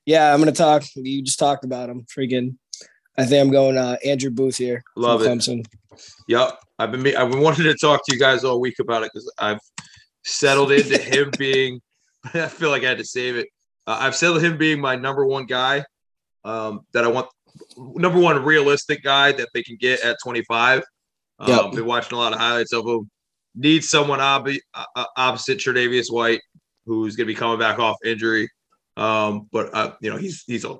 [0.05, 0.83] Yeah, I'm gonna talk.
[0.95, 2.05] You just talked about him.
[2.15, 2.57] Freaking,
[3.17, 4.83] I think I'm going uh, Andrew Booth here.
[4.95, 5.25] Love it.
[5.25, 5.65] Clemson.
[6.27, 6.59] Yep.
[6.77, 9.33] I've been I've been wanting to talk to you guys all week about it because
[9.39, 9.59] I've
[10.23, 11.81] settled into him being.
[12.35, 13.47] I feel like I had to save it.
[13.87, 15.85] Uh, I've settled him being my number one guy.
[16.45, 17.27] Um, that I want
[17.77, 20.83] number one realistic guy that they can get at 25.
[21.39, 21.71] Um, Yep.
[21.71, 23.09] Been watching a lot of highlights of him.
[23.55, 26.41] Need someone obvi- uh, opposite Tre'Davious White,
[26.85, 28.49] who's going to be coming back off injury.
[28.97, 30.77] Um, but uh, you know he's he's a, I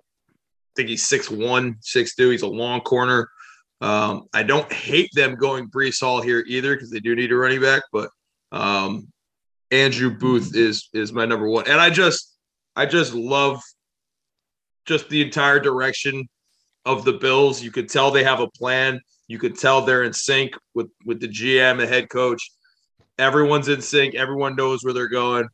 [0.76, 2.30] think he's six one, six two.
[2.30, 3.30] He's a long corner.
[3.82, 7.36] Um, I don't hate them going Breece Hall here either because they do need a
[7.36, 8.09] running back, but
[8.51, 9.07] um,
[9.72, 12.36] Andrew Booth is is my number one, and I just
[12.76, 13.61] I just love
[14.86, 16.28] just the entire direction
[16.89, 17.61] of the Bills.
[17.61, 18.99] You could tell they have a plan.
[19.27, 22.41] You could tell they're in sync with with the GM, the head coach.
[23.17, 24.15] Everyone's in sync.
[24.15, 25.45] Everyone knows where they're going,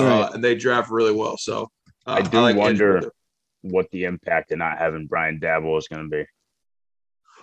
[0.00, 0.30] uh, Right.
[0.34, 1.36] and they draft really well.
[1.36, 1.70] So
[2.06, 3.10] uh, I do like wonder-
[3.62, 6.24] What the impact of not having Brian Daboll is going to be.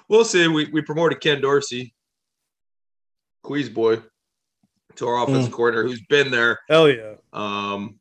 [0.07, 0.47] We'll see.
[0.47, 1.93] We we promoted Ken Dorsey,
[3.43, 4.01] Queez boy,
[4.95, 6.59] to our offensive coordinator, who's been there.
[6.69, 7.15] Hell yeah.
[7.33, 7.99] Um,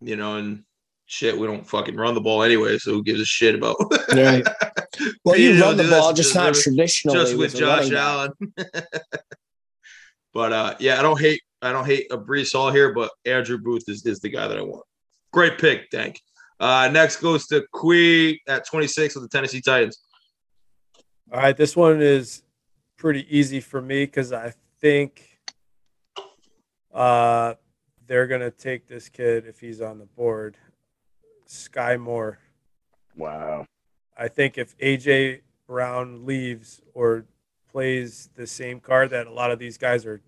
[0.00, 0.64] you know, and
[1.06, 3.76] shit, we don't fucking run the ball anyway, so who gives a shit about
[4.12, 4.44] Right.
[5.24, 7.90] Well, you You know, run the ball, just not just- traditionally just with a Josh.
[7.92, 8.30] Allen?
[10.32, 13.58] but uh, yeah, I don't hate I don't hate a Breece Hall here, but Andrew
[13.58, 14.84] Booth is, is the guy that I want.
[15.32, 16.20] Great pick, thank.
[16.60, 19.98] Uh, next goes to Quee at 26 with the Tennessee Titans.
[21.32, 22.42] All right, this one is
[22.96, 25.38] pretty easy for me because I think
[26.94, 27.54] uh,
[28.06, 30.56] they're gonna take this kid if he's on the board.
[31.48, 32.38] Skyy Moore.
[33.16, 33.66] Wow.
[34.16, 37.24] I think if AJ Brown leaves or
[37.70, 40.20] plays the same card that a lot of these guys are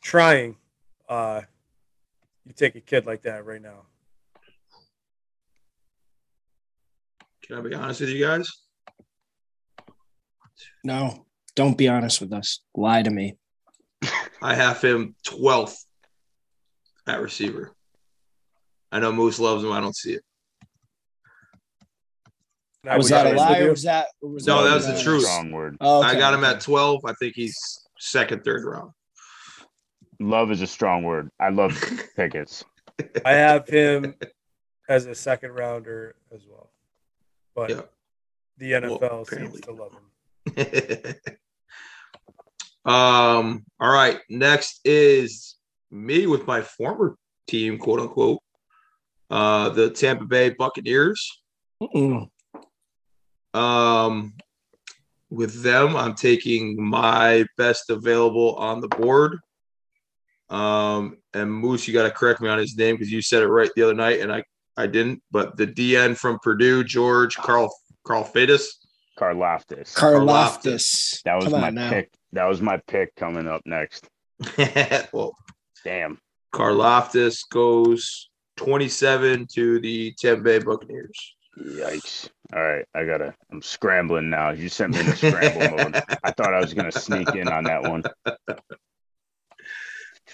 [0.00, 0.56] trying,
[1.08, 1.42] uh,
[2.46, 3.82] you take a kid like that right now.
[7.42, 8.48] Can I be honest with you guys?
[10.84, 12.60] No, don't be honest with us.
[12.74, 13.36] Lie to me.
[14.42, 15.84] I have him 12th
[17.06, 17.72] at receiver.
[18.92, 19.72] I know Moose loves him.
[19.72, 20.22] I don't see it.
[22.82, 24.06] And I was would that a agree lie or was that?
[24.22, 25.22] Or was No, that that was the truth.
[25.24, 25.76] Strong word.
[25.80, 27.00] Oh, I got him at 12.
[27.04, 27.56] I think he's
[27.98, 28.92] second, third round.
[30.18, 31.30] Love is a strong word.
[31.38, 31.72] I love
[32.16, 32.64] Pickett's.
[33.24, 34.14] I have him
[34.88, 36.70] as a second rounder as well,
[37.54, 37.82] but Yeah.
[38.58, 41.14] the NFL Well, seems to love him.
[42.92, 43.64] um.
[43.78, 44.20] All right.
[44.28, 45.56] Next is
[45.90, 47.16] me with my former
[47.46, 48.40] team, quote unquote,
[49.30, 51.40] uh, the Tampa Bay Buccaneers.
[51.82, 52.28] Mm-mm.
[53.54, 54.34] Um,
[55.30, 59.38] with them, I'm taking my best available on the board.
[60.50, 63.48] Um, and Moose, you got to correct me on his name because you said it
[63.48, 64.42] right the other night, and I
[64.76, 65.22] I didn't.
[65.30, 67.72] But the DN from Purdue, George Carl
[68.04, 68.66] Carl Fadis.
[69.18, 69.94] Karlaftis.
[69.94, 71.22] Karloftis.
[71.24, 71.90] that was Come my now.
[71.90, 72.10] pick.
[72.32, 74.08] That was my pick coming up next.
[75.12, 75.36] well,
[75.84, 76.18] Damn.
[76.54, 78.29] Karloftis goes
[78.64, 81.34] 27 to the Tampa Bay Buccaneers.
[81.58, 82.28] Yikes.
[82.54, 82.84] All right.
[82.94, 84.50] I gotta I'm scrambling now.
[84.50, 86.02] You sent me in scramble mode.
[86.22, 88.02] I thought I was gonna sneak in on that one.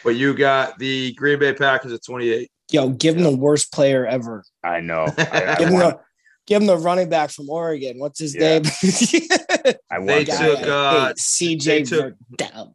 [0.05, 2.51] But you got the Green Bay Packers at 28.
[2.71, 4.45] Yo, give him the worst player ever.
[4.63, 5.07] I know.
[5.19, 5.99] I, I Give him the
[6.47, 7.99] give him the running back from Oregon.
[7.99, 8.59] What's his Yeah.
[8.59, 8.63] name?
[9.91, 12.75] I They want Guy took, uh, hate, CJ they took- Verdell.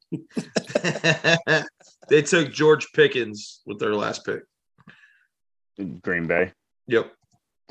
[2.10, 4.42] they took George Pickens with their last pick.
[5.78, 6.02] That.
[6.02, 6.52] Green Bay.
[6.88, 7.12] Yep.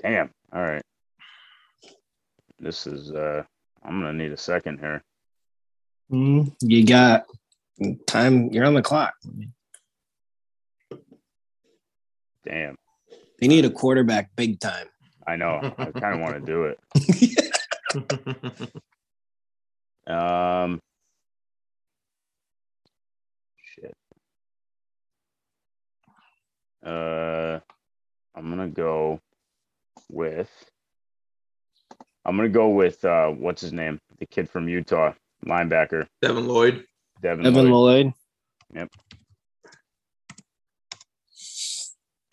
[0.03, 0.30] Damn.
[0.53, 0.82] All right.
[2.59, 3.42] This is uh
[3.84, 5.03] I'm gonna need a second here.
[6.12, 7.24] Mm, You got
[8.07, 8.48] time.
[8.53, 9.14] You're on the clock.
[12.44, 12.76] Damn.
[13.40, 14.88] They need a quarterback big time.
[15.26, 15.61] I know.
[15.78, 16.78] I kind of want to do it.
[20.07, 20.80] Um
[23.74, 23.94] shit.
[26.84, 27.61] Uh
[28.35, 29.20] I'm gonna go
[30.09, 30.51] with
[32.24, 34.01] I'm gonna go with uh what's his name?
[34.18, 35.12] The kid from Utah,
[35.47, 36.85] linebacker, Devin Lloyd.
[37.22, 38.12] Devin, Evan Lloyd.
[38.74, 38.89] Lloyd.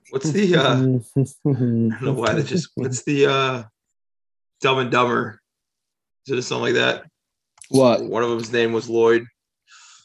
[0.10, 3.64] What's the uh I don't know why they just what's the uh
[4.62, 5.42] Dumb and Dumber?
[6.26, 7.06] Is it something like that?
[7.70, 8.04] What?
[8.04, 9.26] One of them's name was Lloyd.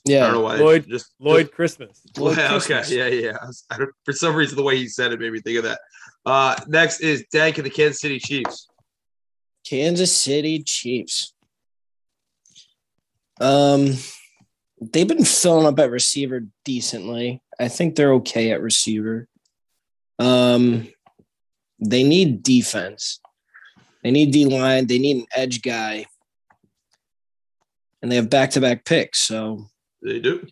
[0.06, 0.42] I don't know Yeah.
[0.42, 0.56] why.
[0.56, 2.00] Lloyd- just Lloyd Christmas.
[2.16, 3.36] Lloyd Yeah, okay, yeah, yeah.
[3.40, 5.64] I was- I for some reason, the way he said it made me think of
[5.64, 5.80] that.
[6.26, 8.68] Uh, next is Dank and the Kansas City Chiefs.
[9.68, 11.34] Kansas City Chiefs.
[13.40, 13.94] Um,
[14.80, 17.42] they've been filling up at receiver decently.
[17.58, 19.28] I think they're okay at receiver.
[20.18, 20.88] Um,
[21.80, 23.20] they need defense.
[24.02, 24.86] They need D line.
[24.86, 26.06] They need an edge guy,
[28.00, 29.20] and they have back to back picks.
[29.20, 29.66] So,
[30.02, 30.46] They do.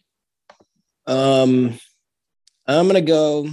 [1.06, 1.78] um,
[2.66, 3.48] I'm gonna go.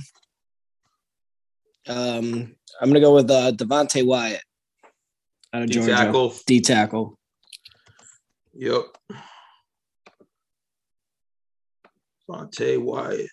[1.87, 4.41] Um, I'm gonna go with uh, Devonte Wyatt
[5.53, 5.91] out of D Georgia.
[5.91, 6.35] tackle.
[6.45, 7.17] D tackle.
[8.53, 8.83] Yep.
[12.27, 13.27] Fonte Wyatt.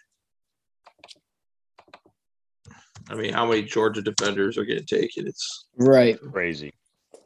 [3.10, 5.26] I mean, how many Georgia defenders are getting taken?
[5.26, 6.18] It's Right.
[6.32, 6.72] Crazy.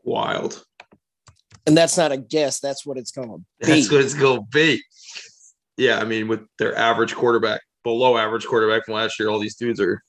[0.03, 0.64] wild.
[1.66, 2.61] And that's not a guess.
[2.61, 3.45] That's what it's going to be.
[3.66, 4.82] That's what it's going to be.
[5.79, 9.55] Yeah, I mean, with their average quarterback, below average quarterback from last year, all these
[9.55, 10.03] dudes are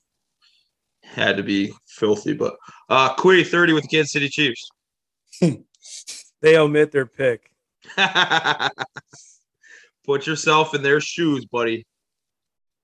[1.02, 2.34] had to be filthy.
[2.34, 2.56] But
[2.88, 4.68] uh Quee 30 with the Kansas City Chiefs.
[6.42, 7.50] They omit their pick.
[10.06, 11.86] Put yourself in their shoes, buddy.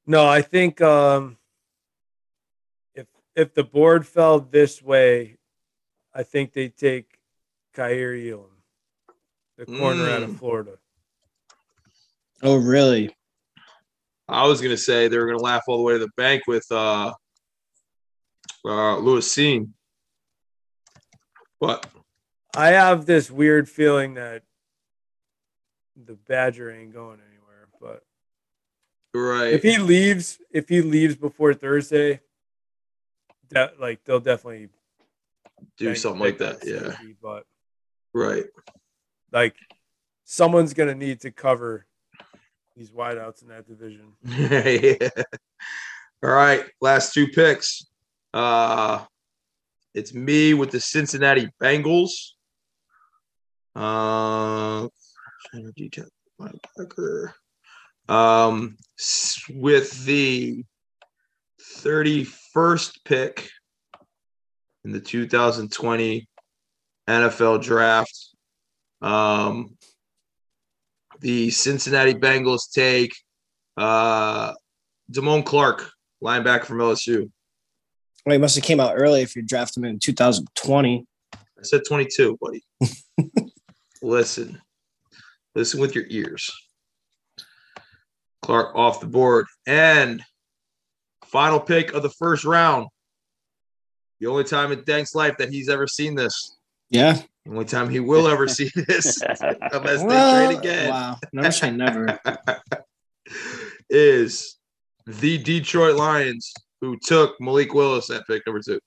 [0.07, 1.39] No, I think um,
[2.95, 5.39] if if the board fell this way,
[6.15, 7.19] I think they take
[7.75, 8.51] Kaiir Elam,
[9.57, 10.39] the corner out of Mm.
[10.39, 10.79] Florida.
[12.43, 13.15] Oh, really?
[14.29, 16.67] I was gonna say they were gonna laugh all the way to the bank with
[16.71, 17.13] uh
[18.65, 19.71] uh Lewis Cine.
[21.61, 21.87] But
[22.55, 24.43] I have this weird feeling that
[25.97, 27.69] the Badger ain't going anywhere.
[27.81, 28.03] But
[29.15, 29.53] right.
[29.53, 32.21] if he leaves, if he leaves before Thursday,
[33.51, 34.69] that like they'll definitely
[35.79, 36.67] do something like pick that.
[36.67, 36.91] Yeah.
[36.91, 37.45] safety, But
[38.13, 38.47] Right.
[39.33, 39.57] like
[40.25, 41.87] someone's gonna need to cover
[42.77, 44.13] these wideouts in that division.
[44.25, 45.09] yeah.
[46.23, 46.65] All right.
[46.81, 47.87] Last two picks.
[48.35, 49.05] Uh
[49.95, 52.33] it's me with the Cincinnati Bengals.
[53.75, 54.89] Uh.
[58.09, 58.77] Um
[59.51, 60.65] with the
[61.79, 63.49] 31st pick
[64.85, 66.29] in the 2020
[67.09, 68.29] NFL draft.
[69.01, 69.77] Um
[71.21, 73.15] the Cincinnati Bengals take
[73.77, 74.53] uh
[75.11, 75.91] Damone Clark,
[76.23, 77.31] linebacker from LSU.
[78.25, 81.07] Well, he must have came out early if you draft him in 2020.
[81.33, 82.65] I said 22, buddy.
[84.03, 84.61] listen.
[85.55, 86.51] Listen with your ears.
[88.43, 89.47] Clark off the board.
[89.67, 90.23] And
[91.25, 92.89] final pick of the first round.
[94.21, 96.57] The only time in Dank's life that he's ever seen this.
[96.91, 97.21] Yeah.
[97.47, 99.23] The only time he will ever see this.
[99.23, 100.07] unless they
[100.49, 100.91] trade again.
[100.91, 101.17] Wow.
[101.33, 102.19] Never say never.
[103.91, 104.57] is
[105.07, 108.81] the Detroit Lions who took Malik Willis at pick number two.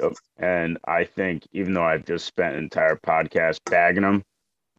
[0.00, 0.12] Yep.
[0.38, 4.24] And I think even though I've just spent an entire podcast bagging him,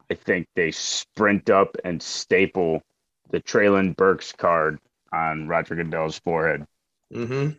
[0.10, 2.82] I think they sprint up and staple
[3.30, 4.78] the Treylon Burks card
[5.14, 6.66] on Roger Goodell's forehead.
[7.14, 7.52] Mm-hmm.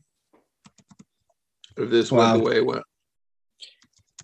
[1.83, 2.33] If this Wow.
[2.33, 2.83] went the way it went.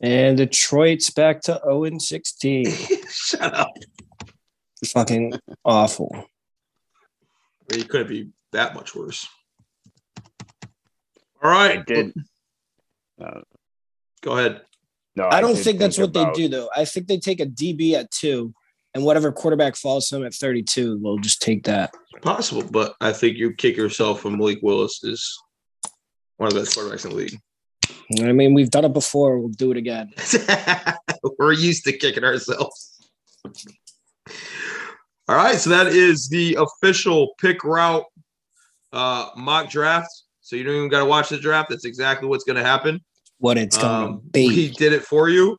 [0.00, 2.66] And Detroit's back to 0 and 16.
[3.10, 3.72] Shut up.
[4.86, 5.34] Fucking
[5.64, 6.10] awful.
[6.14, 9.26] I mean, it couldn't be that much worse.
[11.42, 11.78] All right.
[11.78, 12.12] I did.
[13.20, 13.40] Uh,
[14.22, 14.62] Go ahead.
[15.16, 16.70] no, I don't did think that's what about- they do, though.
[16.74, 18.52] I think they take a DB at two,
[18.94, 21.92] and whatever quarterback falls to them at 32, they'll just take that.
[22.22, 25.38] Possible, but I think you kick yourself from Malik Willis is
[26.36, 27.38] one of the best quarterbacks in the league.
[28.20, 29.38] I mean, we've done it before.
[29.38, 30.12] We'll do it again.
[31.38, 32.96] We're used to kicking ourselves.
[35.28, 38.04] All right, so that is the official pick route
[38.92, 40.08] uh, mock draft.
[40.40, 41.68] So you don't even got to watch the draft.
[41.68, 43.00] That's exactly what's going to happen.
[43.38, 44.48] What it's going to Um, be.
[44.48, 45.56] we did it for you.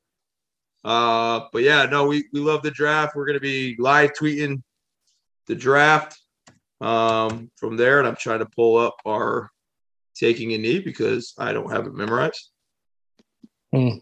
[0.84, 3.14] Uh, but yeah, no, we, we love the draft.
[3.16, 4.62] We're gonna be live tweeting
[5.48, 6.18] the draft
[6.80, 9.52] um, from there, and I'm trying to pull up our
[10.20, 12.50] taking a knee because I don't have it memorized.
[13.74, 14.00] Hmm.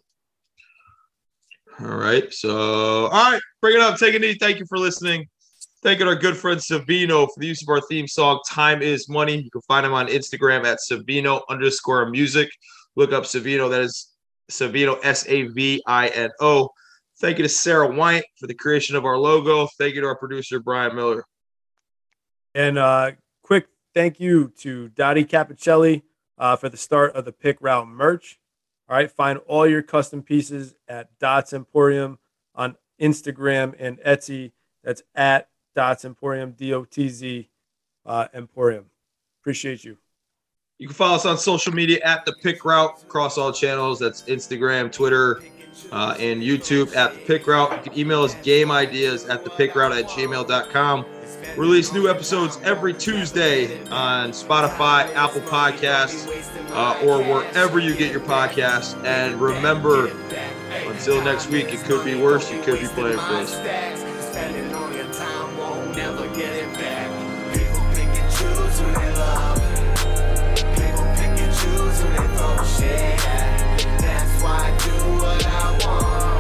[1.79, 3.99] All right, so all right, bring it up.
[3.99, 4.33] Take a knee.
[4.33, 5.27] Thank you for listening.
[5.83, 9.37] Thanking our good friend Savino for the use of our theme song "Time Is Money."
[9.37, 12.49] You can find him on Instagram at Savino underscore music.
[12.95, 13.69] Look up Savino.
[13.69, 14.11] That is
[14.49, 16.69] Savino, S A V I N O.
[17.19, 19.67] Thank you to Sarah White for the creation of our logo.
[19.77, 21.25] Thank you to our producer, Brian Miller.
[22.55, 23.11] And uh,
[23.43, 26.01] quick thank you to Dottie Capicelli
[26.37, 28.39] uh, for the start of the pick route merch.
[28.89, 32.19] All right, find all your custom pieces at Dotz Emporium
[32.55, 34.51] on Instagram and Etsy.
[34.83, 37.49] That's at Dotz Emporium, D O T Z
[38.05, 38.85] uh, Emporium.
[39.41, 39.97] Appreciate you.
[40.77, 43.99] You can follow us on social media at the Pick Route across all channels.
[43.99, 45.41] That's Instagram, Twitter,
[45.91, 47.71] uh, and YouTube at the Pick Route.
[47.71, 51.05] You can email us game ideas at the Pick Route at gmail.com.
[51.57, 56.27] Release new episodes every Tuesday on Spotify, Apple Podcasts,
[56.71, 58.95] uh, or wherever you get your podcasts.
[59.03, 60.11] And remember,
[60.85, 62.51] until next week, it could be worse.
[62.51, 63.55] You could be playing for us.
[73.99, 76.36] That's why I do what I want.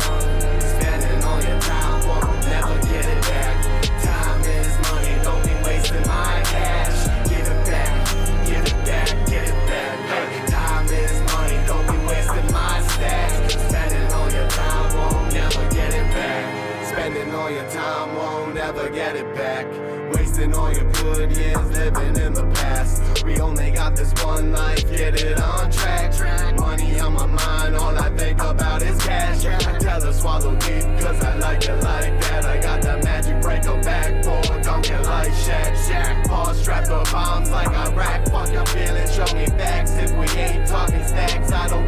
[17.47, 19.65] All your time won't ever get it back.
[20.13, 23.23] Wasting all your good years living in the past.
[23.23, 26.11] We only got this one life, get it on track.
[26.59, 29.45] Money on my mind, all I think about is cash.
[29.45, 32.43] I tell her swallow deep, cause I like it like that.
[32.43, 35.71] I got that magic don't get like Shaq.
[35.87, 38.27] Shaq, Paul strapped up bombs like Iraq.
[38.27, 39.91] Fuck your feelings, show me facts.
[39.91, 41.87] If we ain't talking stacks, I don't